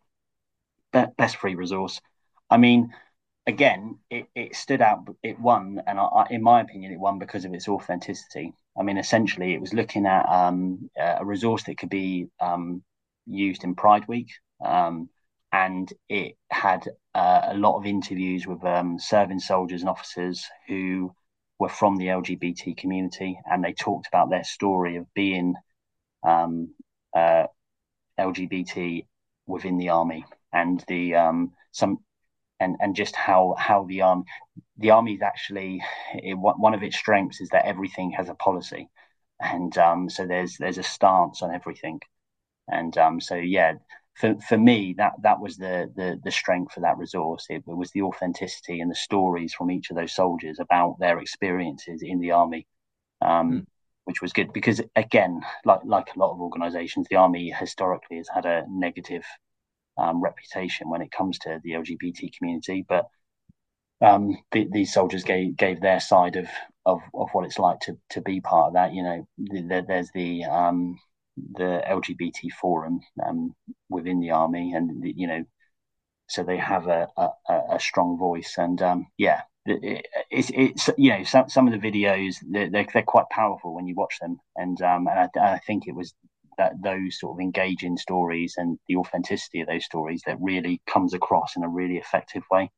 [1.16, 2.00] best free resource.
[2.50, 2.92] I mean,
[3.46, 5.08] again, it, it stood out.
[5.22, 8.54] It won, and I, in my opinion, it won because of its authenticity.
[8.78, 12.82] I mean, essentially, it was looking at um, a resource that could be um,
[13.26, 14.30] used in Pride Week,
[14.64, 15.08] um,
[15.52, 21.12] and it had uh, a lot of interviews with um, serving soldiers and officers who
[21.58, 25.54] were from the LGBT community, and they talked about their story of being
[26.22, 26.74] um,
[27.16, 27.46] uh,
[28.18, 29.06] LGBT
[29.46, 31.98] within the army and the um, some
[32.60, 34.24] and and just how how the army
[34.78, 35.82] the army is actually
[36.14, 38.88] it, one of its strengths is that everything has a policy,
[39.40, 42.00] and um, so there's there's a stance on everything,
[42.68, 43.74] and um, so yeah,
[44.14, 47.46] for for me that that was the the the strength of that resource.
[47.50, 52.02] It, was the authenticity and the stories from each of those soldiers about their experiences
[52.02, 52.66] in the army.
[53.20, 53.66] Um, mm.
[54.04, 58.28] Which was good because, again, like like a lot of organisations, the army historically has
[58.28, 59.24] had a negative
[59.96, 62.84] um, reputation when it comes to the LGBT community.
[62.86, 63.06] But
[64.02, 66.48] um, the, these soldiers gave gave their side of,
[66.84, 68.92] of of what it's like to to be part of that.
[68.92, 70.98] You know, the, there's the um,
[71.36, 73.54] the LGBT forum um,
[73.88, 75.44] within the army, and you know,
[76.28, 77.30] so they have a a,
[77.72, 79.42] a strong voice, and um, yeah.
[79.66, 83.74] It, it's it's you know some some of the videos they're, they're, they're quite powerful
[83.74, 86.12] when you watch them and um and I, I think it was
[86.58, 91.14] that those sort of engaging stories and the authenticity of those stories that really comes
[91.14, 92.70] across in a really effective way.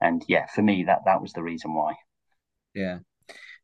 [0.00, 1.94] And yeah, for me, that that was the reason why.
[2.74, 2.98] Yeah,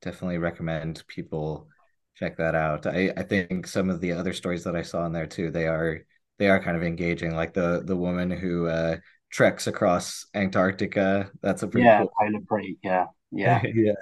[0.03, 1.69] definitely recommend people
[2.17, 2.87] check that out.
[2.87, 5.67] I I think some of the other stories that I saw in there too, they
[5.67, 6.01] are
[6.39, 7.35] they are kind of engaging.
[7.35, 8.97] Like the the woman who uh,
[9.31, 11.31] treks across Antarctica.
[11.43, 12.13] That's a pretty yeah, cool.
[12.19, 12.79] polar break.
[12.83, 13.93] Yeah, yeah, yeah.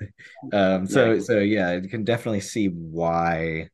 [0.52, 1.20] Um, so yeah.
[1.20, 3.68] so yeah, you can definitely see why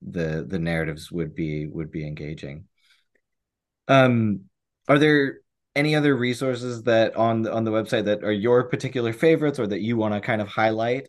[0.00, 2.66] the the narratives would be would be engaging.
[3.88, 4.42] Um,
[4.88, 5.40] are there
[5.74, 9.66] any other resources that on the on the website that are your particular favorites or
[9.66, 11.08] that you want to kind of highlight?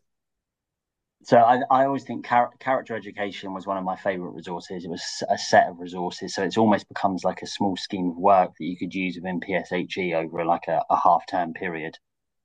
[1.23, 4.83] So I, I always think char- character education was one of my favorite resources.
[4.85, 8.17] It was a set of resources, so it almost becomes like a small scheme of
[8.17, 11.97] work that you could use within PSHE over like a, a half term period.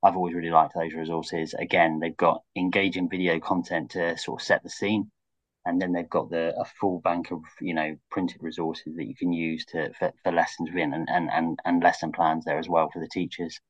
[0.03, 1.55] I've always really liked those resources.
[1.55, 5.11] Again, they've got engaging video content to sort of set the scene
[5.66, 9.14] and then they've got the a full bank of you know printed resources that you
[9.14, 12.68] can use to for, for lessons within and, and and and lesson plans there as
[12.68, 13.61] well for the teachers.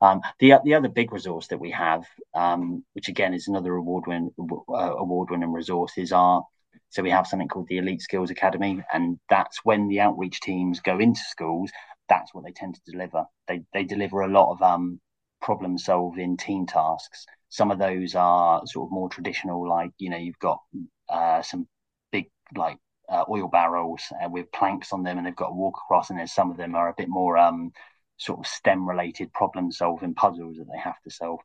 [0.00, 4.04] Um, the the other big resource that we have, um, which again is another award
[4.06, 6.44] win uh, award winning resource, is our
[6.90, 10.80] so we have something called the Elite Skills Academy, and that's when the outreach teams
[10.80, 11.70] go into schools.
[12.08, 13.24] That's what they tend to deliver.
[13.46, 15.00] They they deliver a lot of um,
[15.42, 17.26] problem solving team tasks.
[17.48, 20.60] Some of those are sort of more traditional, like you know you've got
[21.08, 21.66] uh, some
[22.12, 22.78] big like
[23.08, 26.10] uh, oil barrels uh, with planks on them, and they've got to walk across.
[26.10, 27.72] And then some of them are a bit more um,
[28.18, 31.40] sort of STEM related problem solving puzzles that they have to solve.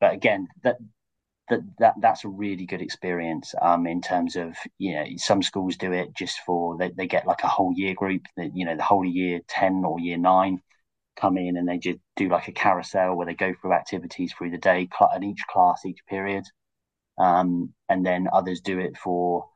[0.00, 0.78] But again, that
[1.48, 5.76] that that that's a really good experience um, in terms of you know some schools
[5.76, 8.76] do it just for they, they get like a whole year group that you know
[8.76, 10.60] the whole year 10 or year 9
[11.16, 14.50] come in and they just do like a carousel where they go through activities through
[14.50, 16.44] the day and each class each period
[17.18, 19.46] um, and then others do it for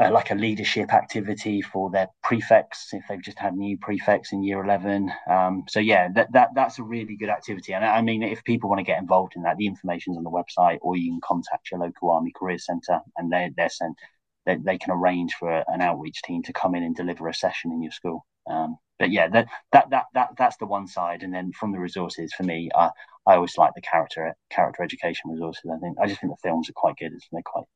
[0.00, 4.42] uh, like a leadership activity for their prefects if they've just had new prefects in
[4.42, 8.22] year 11 um, so yeah that, that that's a really good activity and i mean
[8.22, 11.10] if people want to get involved in that the information's on the website or you
[11.10, 13.96] can contact your local army career center and they, they're sent
[14.44, 17.72] they, they can arrange for an outreach team to come in and deliver a session
[17.72, 21.34] in your school um, but yeah, that, that that that that's the one side, and
[21.34, 22.90] then from the resources for me, I
[23.26, 25.70] I always like the character character education resources.
[25.74, 27.12] I think I just think the films are quite good.
[27.32, 27.66] They're quite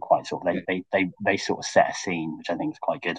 [0.00, 2.74] quite sort of they, they they they sort of set a scene, which I think
[2.74, 3.18] is quite good.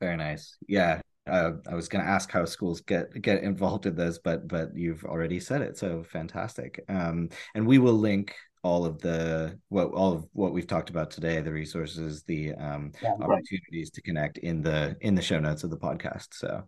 [0.00, 0.56] Very nice.
[0.66, 4.48] Yeah, uh, I was going to ask how schools get get involved in this, but
[4.48, 6.84] but you've already said it, so fantastic.
[6.88, 11.10] Um, and we will link all of the what all of what we've talked about
[11.10, 13.92] today, the resources, the um, yeah, opportunities right.
[13.94, 16.28] to connect in the in the show notes of the podcast.
[16.32, 16.64] So.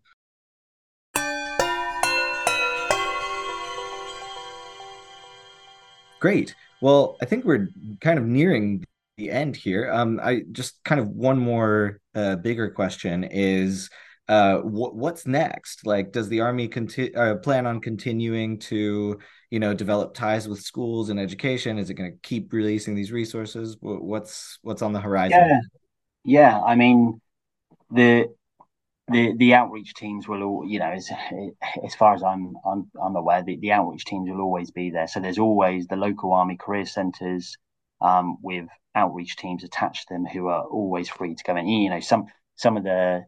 [6.20, 6.54] Great.
[6.82, 7.68] Well, I think we're
[8.00, 8.84] kind of nearing
[9.16, 9.88] the end here.
[9.92, 13.88] Um, I just kind of one more uh, bigger question is
[14.26, 15.86] uh, wh- what's next?
[15.86, 19.20] Like, does the army conti- uh, plan on continuing to,
[19.50, 21.78] you know, develop ties with schools and education?
[21.78, 23.76] Is it going to keep releasing these resources?
[23.80, 25.38] What's what's on the horizon?
[25.38, 25.60] Yeah,
[26.24, 26.60] yeah.
[26.60, 27.20] I mean,
[27.92, 28.26] the
[29.08, 31.10] the the outreach teams will all, you know, as
[31.84, 35.08] as far as I'm I'm I'm aware, the, the outreach teams will always be there.
[35.08, 37.56] So there's always the local army career centres
[38.00, 41.66] um, with outreach teams attached to them who are always free to go in.
[41.66, 42.26] You know, some
[42.56, 43.24] some of the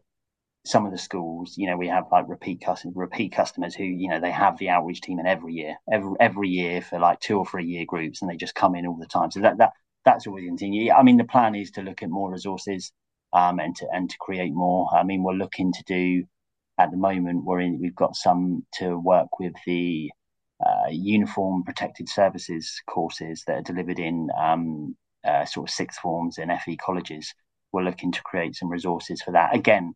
[0.65, 4.09] some of the schools, you know, we have like repeat customers, repeat customers who, you
[4.09, 7.37] know, they have the outreach team in every year, every every year for like two
[7.37, 9.31] or three year groups, and they just come in all the time.
[9.31, 9.73] So that that
[10.05, 10.91] that's always continue.
[10.91, 12.91] I mean, the plan is to look at more resources
[13.35, 14.89] um, and to and to create more.
[14.95, 16.23] I mean, we're looking to do
[16.79, 17.43] at the moment.
[17.43, 17.79] We're in.
[17.79, 20.09] We've got some to work with the
[20.65, 24.95] uh, uniform protected services courses that are delivered in um,
[25.27, 27.33] uh, sort of sixth forms and FE colleges.
[27.73, 29.53] We're looking to create some resources for that.
[29.53, 29.93] Again,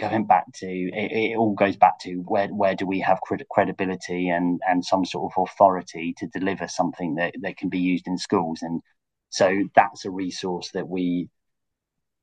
[0.00, 3.20] going back to it, it all goes back to where where do we have
[3.52, 8.08] credibility and and some sort of authority to deliver something that, that can be used
[8.08, 8.80] in schools and
[9.28, 11.28] so that's a resource that we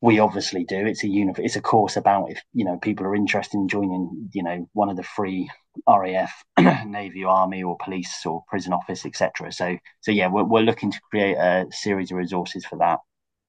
[0.01, 0.85] we obviously do.
[0.85, 4.29] It's a uni- It's a course about if you know people are interested in joining,
[4.33, 5.49] you know, one of the free
[5.87, 6.43] RAF,
[6.85, 9.51] Navy, Army, or Police, or Prison Office, etc.
[9.51, 12.99] So, so yeah, we're, we're looking to create a series of resources for that.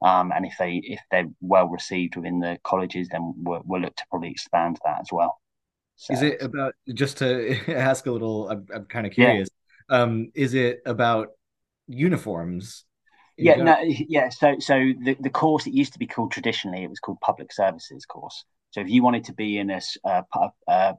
[0.07, 3.97] Um, and if they if they're well received within the colleges, then we'll, we'll look
[3.97, 5.41] to probably expand that as well.
[5.97, 8.51] So, is it about just to ask a little?
[8.51, 9.49] I'm, I'm kind of curious.
[9.89, 10.03] Yeah.
[10.03, 11.29] Um, is it about
[11.87, 12.85] uniforms
[13.43, 14.29] yeah, no, yeah.
[14.29, 17.53] So, so the, the course it used to be called traditionally, it was called public
[17.53, 18.45] services course.
[18.71, 20.95] So, if you wanted to be in a uh,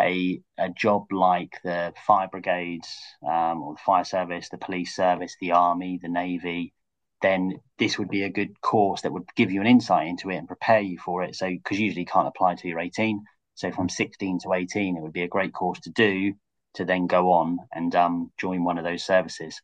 [0.00, 2.88] a a job like the fire brigades
[3.26, 6.72] um, or the fire service, the police service, the army, the navy,
[7.20, 10.36] then this would be a good course that would give you an insight into it
[10.36, 11.34] and prepare you for it.
[11.34, 13.24] So, because usually you can't apply until you're 18.
[13.54, 16.34] So, from 16 to 18, it would be a great course to do
[16.74, 19.60] to then go on and um, join one of those services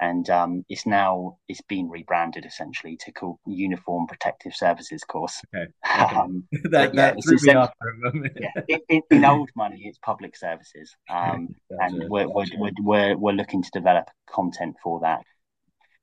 [0.00, 5.40] and um, it's now it's been rebranded essentially to call Uniform Protective Services course.
[5.54, 6.16] Okay, okay.
[6.16, 8.38] Um, that, yeah, that threw me off for a moment.
[9.10, 12.46] in, old money, it's public services, um, and we're, we're,
[12.80, 15.22] we're we're looking to develop content for that.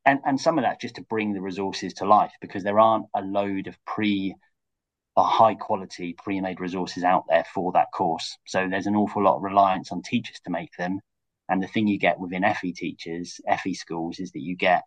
[0.06, 3.06] And, and some of that just to bring the resources to life because there aren't
[3.16, 4.36] a load of pre
[5.16, 8.38] a high quality pre-made resources out there for that course.
[8.46, 11.00] So there's an awful lot of reliance on teachers to make them
[11.50, 14.84] and the thing you get within FE teachers, FE schools, is that you get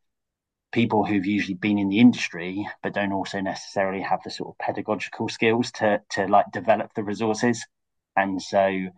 [0.72, 4.58] people who've usually been in the industry, but don't also necessarily have the sort of
[4.58, 7.64] pedagogical skills to to like develop the resources.
[8.16, 8.88] And so,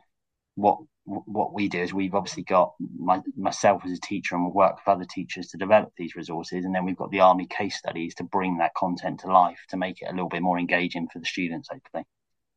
[0.54, 4.50] what what we do is we've obviously got my, myself as a teacher and we
[4.50, 7.78] work with other teachers to develop these resources and then we've got the army case
[7.78, 11.09] studies to bring that content to life to make it a little bit more engaging
[11.11, 12.04] for the students hopefully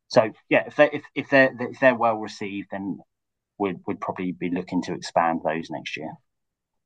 [0.10, 3.00] so yeah if they if, if they're if they're well received then
[3.62, 6.12] we'd, we'd probably be looking to expand those next year.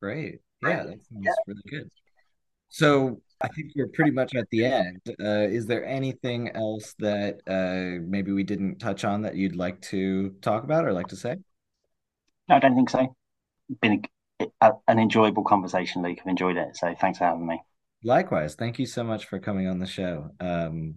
[0.01, 0.39] Great.
[0.61, 1.31] Yeah, that sounds yeah.
[1.47, 1.89] really good.
[2.69, 5.01] So I think we're pretty much at the end.
[5.19, 9.81] Uh, is there anything else that uh, maybe we didn't touch on that you'd like
[9.83, 11.37] to talk about or like to say?
[12.49, 13.15] No, I don't think so.
[13.81, 14.03] Been
[14.39, 16.19] a, a, an enjoyable conversation, Luke.
[16.21, 16.75] I've enjoyed it.
[16.75, 17.61] So thanks for having me.
[18.03, 18.55] Likewise.
[18.55, 20.31] Thank you so much for coming on the show.
[20.39, 20.95] Um,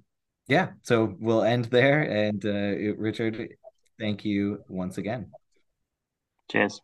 [0.48, 2.02] yeah, so we'll end there.
[2.02, 3.54] And uh, Richard,
[3.98, 5.30] thank you once again.
[6.50, 6.80] Cheers.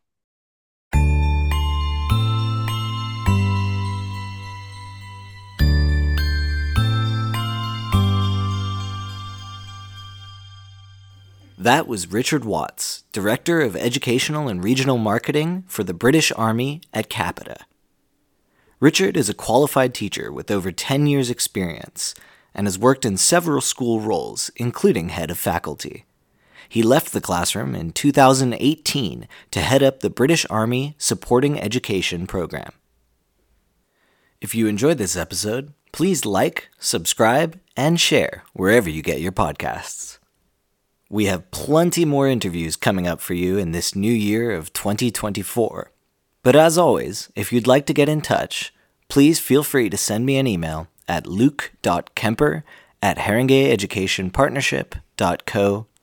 [11.56, 17.08] That was Richard Watts, Director of Educational and Regional Marketing for the British Army at
[17.08, 17.56] Capita.
[18.80, 22.14] Richard is a qualified teacher with over 10 years' experience
[22.54, 26.04] and has worked in several school roles, including head of faculty.
[26.74, 32.72] He left the classroom in 2018 to head up the British Army Supporting Education program.
[34.40, 40.18] If you enjoyed this episode, please like, subscribe, and share wherever you get your podcasts.
[41.08, 45.92] We have plenty more interviews coming up for you in this new year of 2024.
[46.42, 48.74] But as always, if you'd like to get in touch,
[49.08, 52.64] please feel free to send me an email at luke.kemper
[53.00, 53.18] at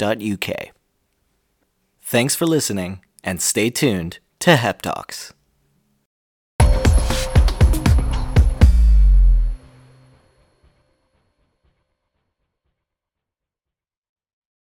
[0.01, 0.71] haringey
[2.01, 5.33] Thanks for listening, and stay tuned to HEP Talks.